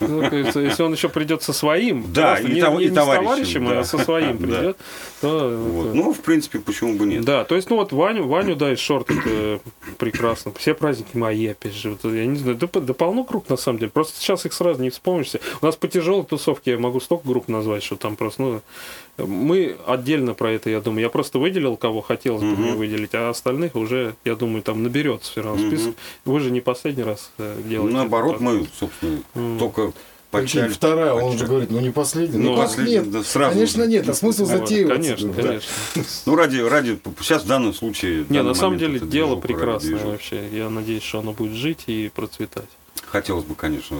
[0.00, 2.94] ну, если он еще придет со своим, Да, и не, того- не- и не с
[2.96, 3.24] товарищем,
[3.64, 3.78] товарищем, да.
[3.80, 4.46] а со своим Да.
[4.46, 4.76] придет,
[5.20, 5.86] то Вот.
[5.86, 7.24] это- Ну, в принципе, почему бы нет?
[7.24, 9.60] Да, то есть, ну вот Ваню, Ваню, да, из шорт это
[9.98, 10.52] прекрасно.
[10.58, 11.90] Все праздники мои, опять же.
[11.90, 13.92] Вот, я не знаю, да, да полно групп на самом деле.
[13.92, 15.38] Просто сейчас их сразу не вспомнишься.
[15.62, 18.62] У нас по тяжелой тусовке я могу столько групп назвать, что там просто, ну,
[19.18, 21.02] мы отдельно про это, я думаю.
[21.02, 25.30] Я просто выделил, кого хотелось бы мне выделить, а остальных уже, я думаю, там наберется
[25.30, 25.94] все равно список.
[26.24, 27.96] Вы же не последний раз э, Ну, делаете.
[27.96, 29.58] Наоборот, мы, собственно, М.
[29.58, 29.92] только
[30.30, 30.68] почали.
[30.68, 31.38] вторая, он почали.
[31.38, 32.38] же говорит, ну не последний.
[32.38, 34.96] Ну, Ну, последний, нет, да, сразу конечно нет, а смысл Вот, затеиваться.
[35.02, 35.42] Конечно, да.
[35.42, 35.72] конечно.
[36.26, 38.24] Ну, ради, ради, сейчас в данном случае...
[38.24, 40.42] в Не, на самом деле дело прекрасное вообще.
[40.52, 42.68] Я надеюсь, что оно будет жить и процветать.
[43.06, 43.96] Хотелось бы, конечно,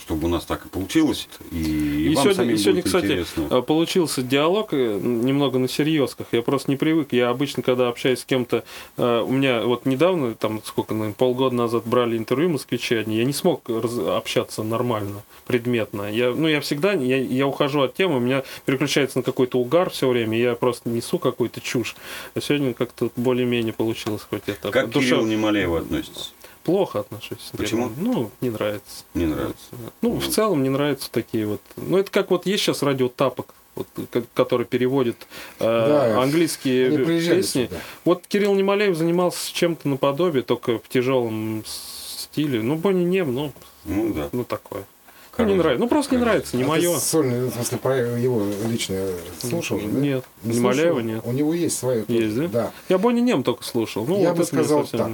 [0.00, 1.28] чтобы у нас так и получилось.
[1.50, 3.46] И, И, вам сегодня, самим и сегодня, будет кстати, интересно.
[3.50, 6.26] э, получился диалог э, немного на серьезках.
[6.32, 7.12] Я просто не привык.
[7.12, 8.64] Я обычно, когда общаюсь с кем-то,
[8.96, 13.24] э, у меня вот недавно, там сколько, наверное, полгода назад брали интервью москвичи одни, я
[13.24, 16.10] не смог общаться нормально, предметно.
[16.10, 19.90] Я, ну, я всегда, я, я ухожу от темы, у меня переключается на какой-то угар
[19.90, 21.96] все время, я просто несу какую-то чушь.
[22.34, 24.70] А сегодня как-то более-менее получилось хоть это.
[24.70, 26.30] Как Душа- Кириллу Немалееву относится?
[26.64, 27.50] Плохо отношусь.
[27.56, 27.90] Почему?
[27.96, 29.04] Ну, не нравится.
[29.14, 29.66] Не нравится.
[30.02, 31.60] Ну, в целом не нравятся такие вот.
[31.76, 33.54] Ну, это как вот есть сейчас радио тапок.
[33.76, 35.16] вот, ко- который переводит
[35.60, 37.64] э, Да, английские песни.
[37.66, 37.76] сюда.
[38.04, 42.62] Вот Кирилл Немоляев занимался чем-то наподобие, только в тяжелом стиле.
[42.62, 43.52] Ну, Бонни Нем, ну,
[43.84, 44.28] Ну да.
[44.32, 44.80] ну такое.
[44.82, 45.82] Ну, Короче, не нравится.
[45.82, 46.30] Ну, просто не короче.
[46.30, 46.98] нравится, не А ты мое.
[46.98, 49.06] Сольный, в смысле, про его лично
[49.40, 49.98] слушал же, да?
[50.00, 51.08] Нет, Не Немоляева слушал?
[51.08, 51.22] нет.
[51.26, 52.04] У него есть свое.
[52.06, 52.46] Есть, да?
[52.48, 52.72] Да.
[52.88, 54.06] Я Бонни Нем только слушал.
[54.06, 55.10] Ну, Я вот бы сказал так.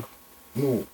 [0.54, 0.84] Ну,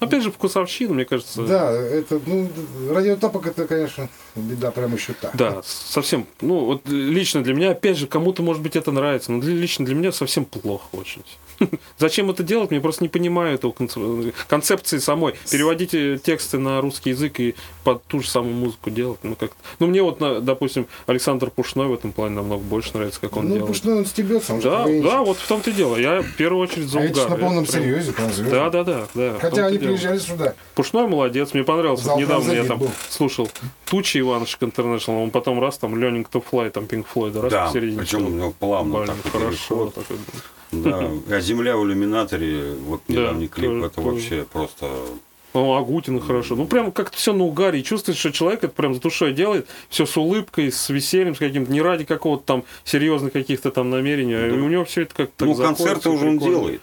[0.00, 1.42] Опять же, вкусовщина, мне кажется.
[1.44, 2.48] да, это, ну,
[2.90, 5.30] радиотапок это, конечно, беда прям еще та.
[5.34, 6.26] Да, совсем.
[6.40, 9.84] Ну, вот лично для меня, опять же, кому-то, может быть, это нравится, но для- лично
[9.84, 11.22] для меня совсем плохо очень.
[11.98, 12.70] Зачем это делать?
[12.70, 15.34] Мне просто не понимаю этого концеп- концепции самой.
[15.50, 17.54] Переводить тексты на русский язык и
[17.84, 19.20] под ту же самую музыку делать.
[19.22, 23.36] Ну, как ну мне вот, допустим, Александр Пушной в этом плане намного больше нравится, как
[23.36, 23.72] он ну, делает.
[23.72, 25.96] потому что он стебется, он Да, да, вот в том-то и дело.
[25.96, 27.28] Я в первую очередь за А угар.
[27.30, 28.30] на полном прям- серьезе, прям.
[28.50, 29.38] Да, да, да, да.
[29.40, 30.54] Хотя они приезжали сюда.
[30.74, 32.14] Пушной молодец, мне понравился.
[32.16, 32.90] Недавно я там был.
[33.08, 33.50] слушал
[33.86, 37.66] Тучи Иванушек Интернешнл, он потом раз там Learning to Fly, там Pink Floyd, раз Да,
[37.66, 37.98] посередине.
[37.98, 39.86] причем у него плавно Блин, так хорошо.
[39.94, 40.16] такой.
[40.72, 44.08] Да, а земля в иллюминаторе, вот Да, недавний клип, тоже- это тоже.
[44.08, 44.88] вообще просто...
[45.52, 46.54] Ну, Агутин хорошо.
[46.54, 47.80] Ну, прям как-то все на угаре.
[47.80, 51.38] И чувствуешь, что человек это прям с душой делает, все с улыбкой, с весельем, с
[51.40, 54.34] каким-то, не ради какого-то там серьезных каких-то там намерений.
[54.34, 54.54] Да.
[54.64, 56.80] у него все это как-то ну, так концерты уже он делает.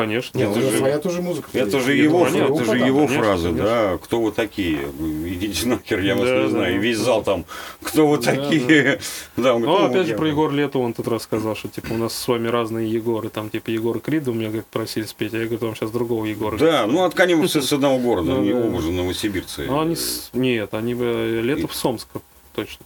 [0.00, 0.38] Конечно.
[0.38, 1.48] Нет, это у него же- своя тоже музыка.
[1.52, 3.64] Это же Нет, его, понятно, это же его конечно, фразы, конечно.
[3.66, 3.98] да.
[3.98, 4.78] Кто вы такие?
[5.26, 6.72] Идите нахер, я вас Да, не да, знаю.
[6.72, 6.80] И да.
[6.82, 7.44] весь зал там,
[7.82, 9.00] кто вы Да, такие?
[9.36, 12.14] Да, он Ну, опять же, про Егора Летова он тут рассказал, что, типа, у нас
[12.14, 13.28] с вами разные Егоры.
[13.28, 16.24] Там, типа, Егора Крида у меня, как просили спеть, а я говорю, там сейчас другого
[16.24, 16.58] Егора.
[16.58, 18.56] Да, ну от Канимовцы с одного города, да.
[18.56, 19.66] оба же новосибирцы.
[19.66, 19.96] Ну, они...
[19.96, 21.40] с- Нет, они бы...
[21.42, 22.20] Летов с Омска,
[22.54, 22.84] точно.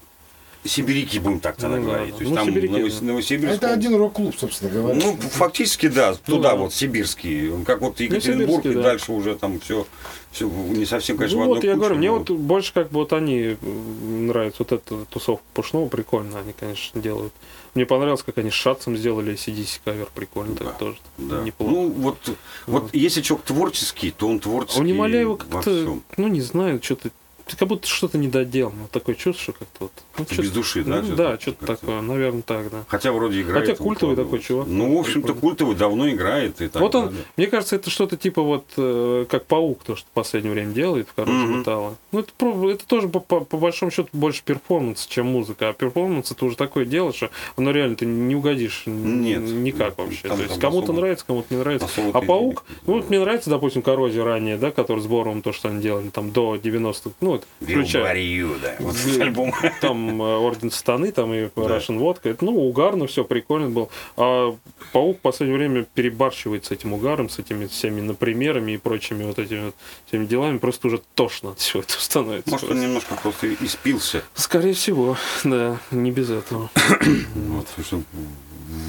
[0.65, 2.11] Сибиряки будем так тогда Ну, говорить.
[2.13, 2.17] да.
[2.19, 3.07] То есть Ну, там сибиряки, Новос- да.
[3.07, 3.55] Новосибирск.
[3.57, 4.95] Это он- один рок-клуб, собственно говоря.
[4.95, 6.57] Ну, фактически, да, туда да.
[6.57, 7.51] вот, сибирский.
[7.51, 8.83] Он Как вот Екатеринбург, сибирский, и да.
[8.83, 9.87] дальше уже там все,
[10.31, 12.91] все не совсем, конечно, ну, в вот одной я говорю, мне но вот больше как
[12.91, 17.33] бы вот они м, нравится вот эта тусовка Пушного, прикольно они, конечно, делают.
[17.75, 21.43] Мне понравилось, как они с Шатцем сделали CDC кавер, прикольно, так Да, тоже Да.
[21.43, 21.73] неплохо.
[21.73, 22.19] Ну, вот,
[22.69, 27.11] вот если человек творческий, то он а творческий у Немоляева как-то, ну не знаю, что-то
[27.57, 28.89] как будто что-то недоделано.
[28.91, 29.93] Такое чувство, что как-то вот.
[30.19, 31.03] Ну, Без души, да?
[31.03, 32.85] ну, да, что-то такое, наверное, так, да.
[32.89, 33.67] Хотя вроде играет.
[33.67, 34.67] Хотя культовый такой чувак.
[34.69, 37.25] Ну, в общем-то, культовый давно играет и так вот он, далее.
[37.37, 41.09] мне кажется, это что-то типа вот э, как паук, то, что в последнее время делает
[41.09, 41.59] в Коррозии Мгм.
[41.61, 41.97] металла.
[42.13, 42.31] Ну, это,
[42.71, 45.71] это тоже по, по- по большому счету больше перформанс, чем музыка.
[45.71, 49.41] А перформанс это уже такое дело, что оно реально ты не угодишь Нет.
[49.43, 50.29] никак вообще.
[50.29, 51.87] Там- то есть кому-то особо- нравится, кому-то не нравится.
[51.87, 55.53] Особо А паук, ну вот мне нравится, допустим, Коррозия ранняя, да, который с Боровым, то,
[55.53, 58.77] что они делали там до 90-х, ну, вот, включая Вилбарью, да.
[58.81, 59.53] Вот Ви- альбом.
[59.81, 61.63] там э, Орден Станы, там и Да.
[61.63, 62.31] Russian Водка.
[62.31, 63.89] Это, ну, угарно, все прикольно было.
[64.17, 64.57] А
[64.93, 69.39] Паук в последнее время перебарщивает с этим угаром, с этими всеми напримерами и прочими вот
[69.39, 69.75] этими вот
[70.07, 70.59] всеми делами.
[70.59, 72.51] Просто уже тошно от всего этого становится.
[72.51, 74.23] Может, он немножко просто испился.
[74.35, 76.71] Скорее всего, да, не без этого.
[77.35, 77.67] Вот,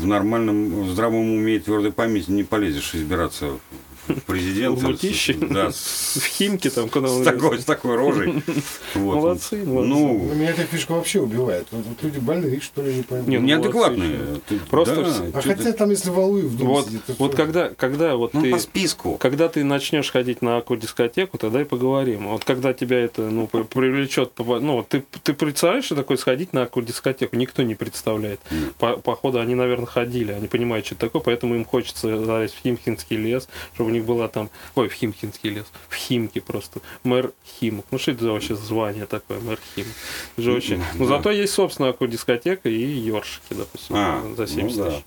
[0.02, 3.58] в нормальном, в здравом уме и твердой памяти не полезешь избираться
[4.08, 4.80] в президенты.
[4.80, 5.34] В мутище.
[5.34, 8.44] Да, с, В Химке там, куда с он такой, с такой рожей.
[8.96, 9.16] Вот.
[9.16, 9.90] Молодцы, молодцы.
[9.90, 11.68] Ну, Ну, Меня эта фишка вообще убивает.
[11.72, 13.28] Вот, вот люди больные, что ли, не пойму.
[13.30, 14.18] Не, ну, неадекватные.
[14.48, 17.36] Ты- Просто да, все- а хотя ты- там, если Валуев в доме Вот, сидит, вот
[17.36, 18.52] когда, когда вот Ну, ты...
[18.52, 19.18] по списку.
[19.18, 22.28] Когда ты начнешь ходить на дискотеку, тогда и поговорим.
[22.28, 26.54] Вот когда тебя это ну, при- привлечет, по- ну, ты, ты представляешь, что такое сходить
[26.54, 27.36] на дискотеку?
[27.36, 28.40] Никто не представляет.
[28.52, 28.76] Нет.
[28.76, 32.62] По, походу, они, наверное, ходили, они понимают, что это такое, поэтому им хочется залезть в
[32.64, 37.32] Химкинский лес, чтобы у них была там, ой, в Химкинский лес, в Химке просто, мэр
[37.60, 37.86] Химок.
[37.92, 39.94] Ну, что это за вообще звание такое, мэр Химок?
[40.34, 40.82] Это же очень...
[40.96, 41.18] Ну, Да.
[41.18, 44.90] зато есть, собственно, дискотека и ёршики, допустим, А, за 70 ну да.
[44.92, 45.04] тысяч.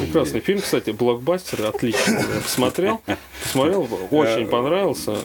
[0.00, 2.12] Прекрасный фильм, кстати, блокбастер, отлично.
[2.12, 3.02] Я Посмотрел,
[3.42, 5.18] посмотрел, очень понравился.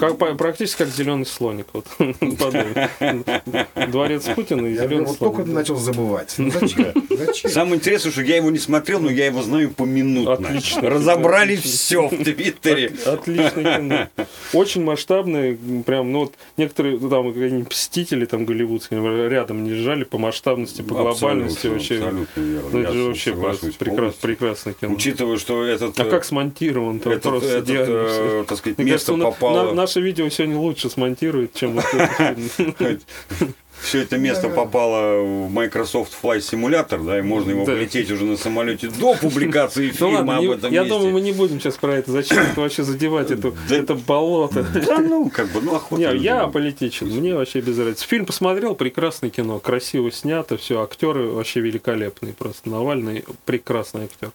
[0.00, 1.66] Как, практически как зеленый слоник.
[1.74, 1.86] Вот.
[3.90, 5.54] Дворец Путина и Я зеленый вот только слоник.
[5.54, 6.34] начал забывать.
[6.38, 6.92] Ну, зачем?
[7.10, 7.50] Зачем?
[7.50, 10.32] Самое интересное, что я его не смотрел, но я его знаю поминутно.
[10.32, 10.88] Отлично.
[10.88, 11.70] Разобрали Отлично.
[11.70, 12.22] все в
[12.52, 12.92] Твиттере.
[13.06, 14.08] Отличное кино.
[14.52, 20.04] Очень масштабное, прям, ну вот некоторые ну, там какие-нибудь мстители там голливудские рядом не лежали
[20.04, 21.96] по масштабности, по глобальности вообще.
[21.96, 22.68] Абсолютно верно.
[22.72, 23.30] Ну, это же вообще
[23.78, 24.94] прекрас- прекрасное кино.
[24.94, 29.12] Учитывая, что этот, А э, как смонтирован, там этот, просто этот, э, так сказать, место
[29.12, 29.64] кажется, попало...
[29.70, 32.36] на- наше видео сегодня лучше смонтирует, чем это.
[33.84, 37.72] Все это место попало в Microsoft Flight Simulator, да, и можно его Да.
[37.72, 40.94] полететь уже на самолете до публикации Ну фильма ладно, об не- этом я месте.
[40.96, 42.10] думаю, мы не будем сейчас про это.
[42.12, 44.66] Зачем это вообще задевать это, Да- это болото?
[44.86, 46.00] Да ну, как бы, ну, охота.
[46.14, 48.06] Не, я политичен, мне вообще без разницы.
[48.06, 54.30] Фильм посмотрел, прекрасное кино, красиво снято, все, актеры вообще великолепные, просто Навальный прекрасный актер.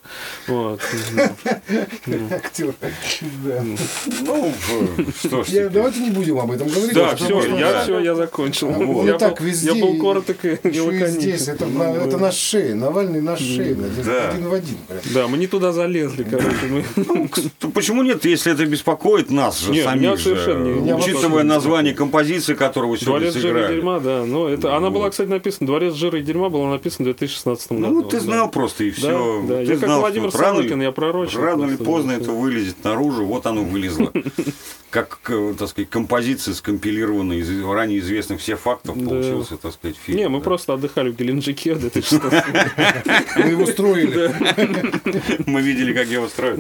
[0.48, 0.80] Вот.
[2.32, 2.74] Актер.
[3.44, 3.64] Да.
[4.26, 4.54] Ну,
[5.20, 5.70] что ж.
[5.70, 6.94] Давайте не будем об этом говорить.
[6.94, 8.70] Да, все, я все, я закончил.
[8.70, 9.72] А, Я так везде.
[9.74, 11.10] Я был короток и не лаконичен.
[11.22, 11.48] здесь.
[11.48, 12.76] Это, на- это наш шея.
[12.76, 13.72] Навальный наш шея.
[13.72, 14.30] Один, Да.
[14.30, 14.78] один в один.
[15.14, 16.58] Да, мы не туда залезли, короче.
[16.70, 17.30] Мы...
[17.60, 21.94] То почему нет, если это беспокоит нас же Не, самих меня же, не- учитывая название
[21.94, 23.76] композиции, которую вы сегодня Дворец жира и сыграли.
[23.76, 24.24] дерьма, да.
[24.26, 27.88] Ну, это, она была, кстати, написана, Дворец жира и дерьма была написана в 2016 году.
[27.88, 28.24] Ну, ты да.
[28.24, 29.44] знал просто и все.
[29.48, 29.62] да.
[29.62, 32.22] Я как Владимир Сорокин, я пророчил Рано или поздно да.
[32.24, 34.12] это вылезет наружу, вот оно вылезло.
[34.90, 35.20] Как,
[35.58, 39.10] так сказать, композиция, скомпилированная из ранее известных всех фактов, Да.
[39.10, 40.18] получился, так сказать, фильм.
[40.18, 40.44] Не, мы да.
[40.46, 42.44] просто отдыхали в Геленджике в 2016
[43.38, 44.34] Мы его строили.
[45.50, 46.60] Мы видели, как его строят.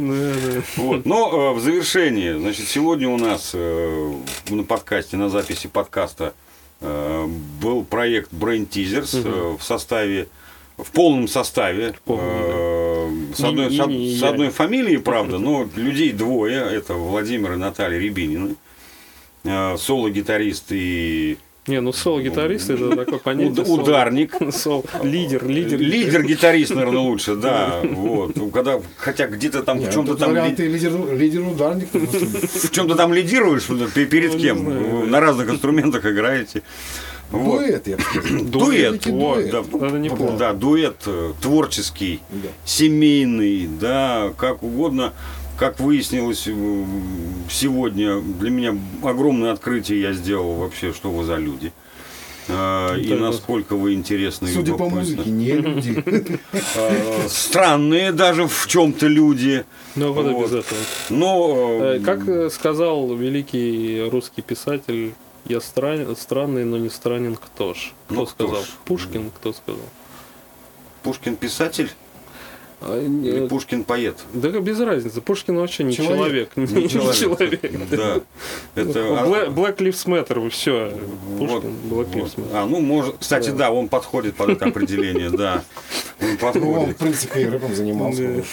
[0.77, 1.05] Вот.
[1.05, 4.13] Но э, в завершение, значит, сегодня у нас э,
[4.49, 6.33] на подкасте, на записи подкаста
[6.81, 7.25] э,
[7.61, 10.27] был проект Brain Teasers в составе,
[10.77, 11.95] в полном составе.
[12.05, 12.58] полном, э,
[13.35, 14.29] с, одной, не- с не с я.
[14.29, 16.59] одной фамилией, правда, но людей двое.
[16.71, 18.55] Это Владимир и Наталья Рябинины.
[19.43, 23.51] э, Соло-гитарист и Не, ну соло-гитарист это такое понятие.
[23.63, 23.81] уд- соло.
[23.83, 24.33] ударник.
[24.53, 24.83] Соло.
[25.03, 25.79] Лидер, лидер.
[25.79, 27.81] Лидер-гитарист, наверное, лучше, да.
[27.83, 28.35] Вот.
[28.35, 31.87] Ну, Когда, хотя где-то там в чем-то там ли- лидер, лидер ударник.
[31.93, 35.09] в чем-то там лидируешь, пе- перед Ну, кем?
[35.11, 36.63] На разных инструментах играете.
[37.31, 37.59] Вот.
[37.61, 38.43] Дуэт, я бы сказал.
[38.45, 39.51] Дуэт, вот, дуэт.
[39.51, 39.87] да.
[39.87, 40.37] Это неплохо.
[40.37, 42.49] Да, дуэт э, творческий, Да.
[42.65, 45.13] семейный, да, как угодно.
[45.57, 46.85] Как выяснилось э,
[47.51, 51.71] сегодня, для меня огромное открытие я сделал вообще, что вы за люди.
[52.47, 56.03] Э, И насколько вы интересны Судя по музыке, не люди.
[57.27, 59.65] Странные даже в чем-то люди.
[59.95, 60.45] Ну, вот Вот.
[60.45, 60.79] обязательно.
[61.09, 65.13] Но Как сказал великий русский писатель,
[65.49, 67.91] я стран- странный, но не странен кто ж?
[68.05, 68.63] Кто Ну, кто сказал?
[68.63, 68.67] ж?
[68.85, 69.81] Пушкин кто сказал?
[71.03, 71.89] Пушкин писатель
[72.81, 73.07] А, или
[73.41, 74.17] не- Пушкин поэт?
[74.33, 75.19] Да без разницы.
[75.21, 76.53] Пушкин вообще не Человек.
[76.53, 76.73] человек.
[76.75, 77.15] Не человек.
[77.17, 77.89] человек.
[77.89, 78.21] Да.
[78.75, 80.93] Это а, Black, Black Lives Matter, все.
[81.37, 82.07] вот, Пушкин, Black вот.
[82.15, 82.49] Lives Matter.
[82.53, 85.63] А, ну, может, кстати, да, он подходит под это определение, да.
[86.21, 86.97] Он Ну, он, в подходит.
[86.97, 88.43] принципе, и рэпом занимался.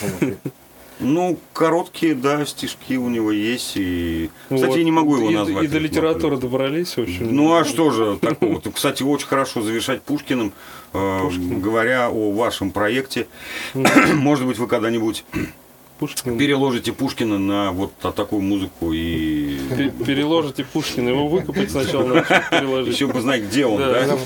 [0.99, 3.73] Ну, короткие, да, стишки у него есть.
[3.75, 4.29] И...
[4.49, 4.77] Кстати, Вот.
[4.77, 5.63] я не могу его И- назвать.
[5.65, 7.35] И до литературы добрались, в общем.
[7.35, 8.59] Ну, а что же такого?
[8.73, 10.53] Кстати, очень хорошо завершать Пушкиным,
[10.93, 11.61] э, Пушкин.
[11.61, 13.27] говоря о вашем проекте.
[13.75, 15.23] Может быть, вы когда-нибудь
[15.99, 16.37] Пушкин.
[16.37, 22.21] переложите Пушкина на вот а, такую музыку и Пе- Переложите Пушкина, его выкопать сначала
[22.51, 22.93] переложить.
[22.93, 24.05] еще бы знать, где он, Да.
[24.05, 24.17] да?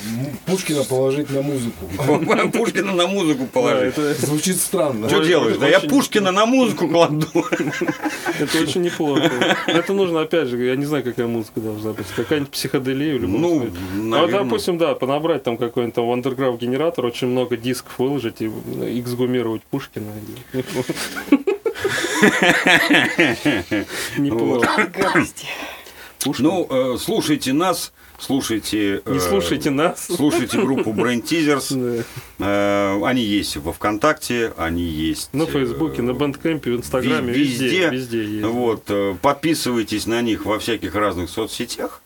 [0.46, 1.86] Пушкина положить на музыку.
[2.54, 3.98] Пушкина на музыку Да, положить.
[3.98, 5.08] это, Звучит странно.
[5.10, 5.58] Что делаешь?
[5.58, 7.26] Да я Пушкина на музыку кладу.
[8.40, 9.30] это очень неплохо.
[9.68, 12.06] Это нужно, опять же, я не знаю, какая музыка должна быть.
[12.16, 13.72] Какая-нибудь психоделия в любом Ну, случае.
[13.96, 14.44] Ну, наверное.
[14.44, 18.48] допустим, да, понабрать там какой-нибудь там андерграунд генератор, очень много дисков выложить и
[19.00, 20.06] эксгумировать Пушкина.
[24.18, 24.88] Неплохо.
[26.40, 29.02] Ну, э, слушайте нас, слушайте...
[29.06, 30.06] Не э, слушайте нас.
[30.06, 32.06] Слушайте группу Brain Teasers.
[32.44, 35.30] Э, Они есть во ВКонтакте, они есть...
[35.32, 38.48] На Фейсбуке, на Бендкэмпе, в Инстаграме, везде, везде есть.
[38.48, 38.92] Вот,
[39.22, 42.02] подписывайтесь на них во всяких разных соцсетях.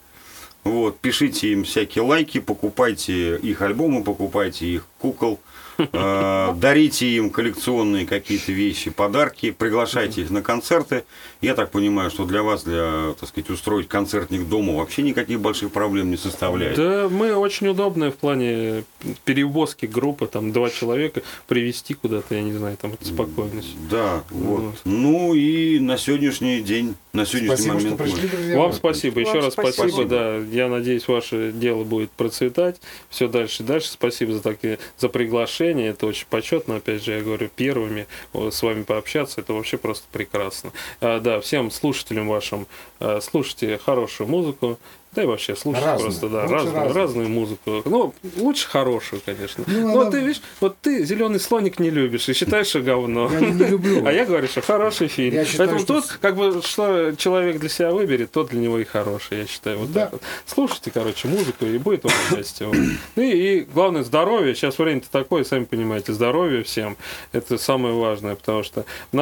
[0.65, 5.39] Вот, пишите им всякие лайки, покупайте их альбомы, покупайте их кукол,
[5.77, 11.03] дарите им коллекционные какие-то вещи, подарки, приглашайте их на концерты.
[11.41, 15.71] Я так понимаю, что для вас, для, так сказать, устроить концертник дома вообще никаких больших
[15.71, 16.77] проблем не составляет.
[16.77, 18.83] Да, мы очень удобные в плане
[19.25, 23.61] перевозки группы, там два человека, привезти куда-то, я не знаю, там это спокойно.
[23.89, 24.55] Да, вот.
[24.61, 24.75] Вот.
[24.85, 27.99] Ну и на сегодняшний день, на сегодняшний Спасибо, что момент.
[27.99, 28.57] мы- пришли, друзья.
[28.57, 30.05] Вам спасибо, еще Вам раз спасибо, спасибо.
[30.05, 30.37] да.
[30.37, 32.79] Я надеюсь, ваше дело будет процветать.
[33.09, 33.89] Все дальше и дальше.
[33.89, 35.64] Спасибо за такие за приглашение.
[35.73, 36.77] Это очень почетно.
[36.77, 39.41] Опять же, я говорю, первыми с вами пообщаться.
[39.41, 40.71] Это вообще просто прекрасно.
[41.01, 42.67] А, да, всем слушателям вашим
[42.99, 44.79] э, слушайте хорошую музыку.
[45.15, 46.11] Да и вообще слушайте Разную.
[46.11, 46.93] просто, да, разную, разную.
[46.93, 47.81] разную музыку.
[47.85, 49.63] Ну, лучше хорошую, конечно.
[49.67, 53.29] Ну, Но она- ты видишь, вот ты зеленый слоник не любишь и считаешь, что говно.
[53.31, 54.03] Я не люблю.
[54.05, 55.33] А я говорю, что хороший фильм.
[55.35, 58.77] Я считаю, Поэтому что тут, как бы, что человек для себя выберет, тот для него
[58.79, 59.79] и хороший, я считаю.
[59.79, 60.01] Вот Да.
[60.01, 60.21] так вот.
[60.45, 62.67] Слушайте, короче, музыку, и будет вам счастье.
[63.15, 64.53] Ну и, и главное, здоровье.
[64.55, 66.97] Сейчас время-то такое, сами понимаете, здоровье всем.
[67.31, 69.15] Это самое важное, потому что в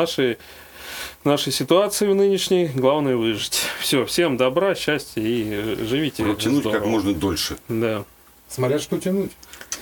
[1.26, 3.62] нашей ситуации в нынешней главное выжить.
[3.80, 6.24] Все, всем добра, счастья и э, живите.
[6.24, 7.58] Протянуть как можно дольше.
[7.70, 8.06] Да.
[8.48, 9.32] Смотря что тянуть.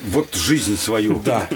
[0.03, 1.19] Вот жизнь свою.
[1.19, 1.47] Да.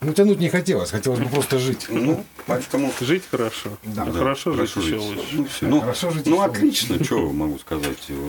[0.00, 0.90] Ну, тянуть не хотелось.
[0.90, 1.86] Хотелось бы просто жить.
[1.88, 2.92] Ну, поэтому...
[3.00, 3.70] Жить хорошо.
[3.84, 4.04] Да.
[4.04, 5.22] Ну, да, хорошо, жить еще лучше.
[5.32, 5.46] Ну.
[5.62, 8.10] Ну, Хорошо жить ну, отлично, что могу сказать.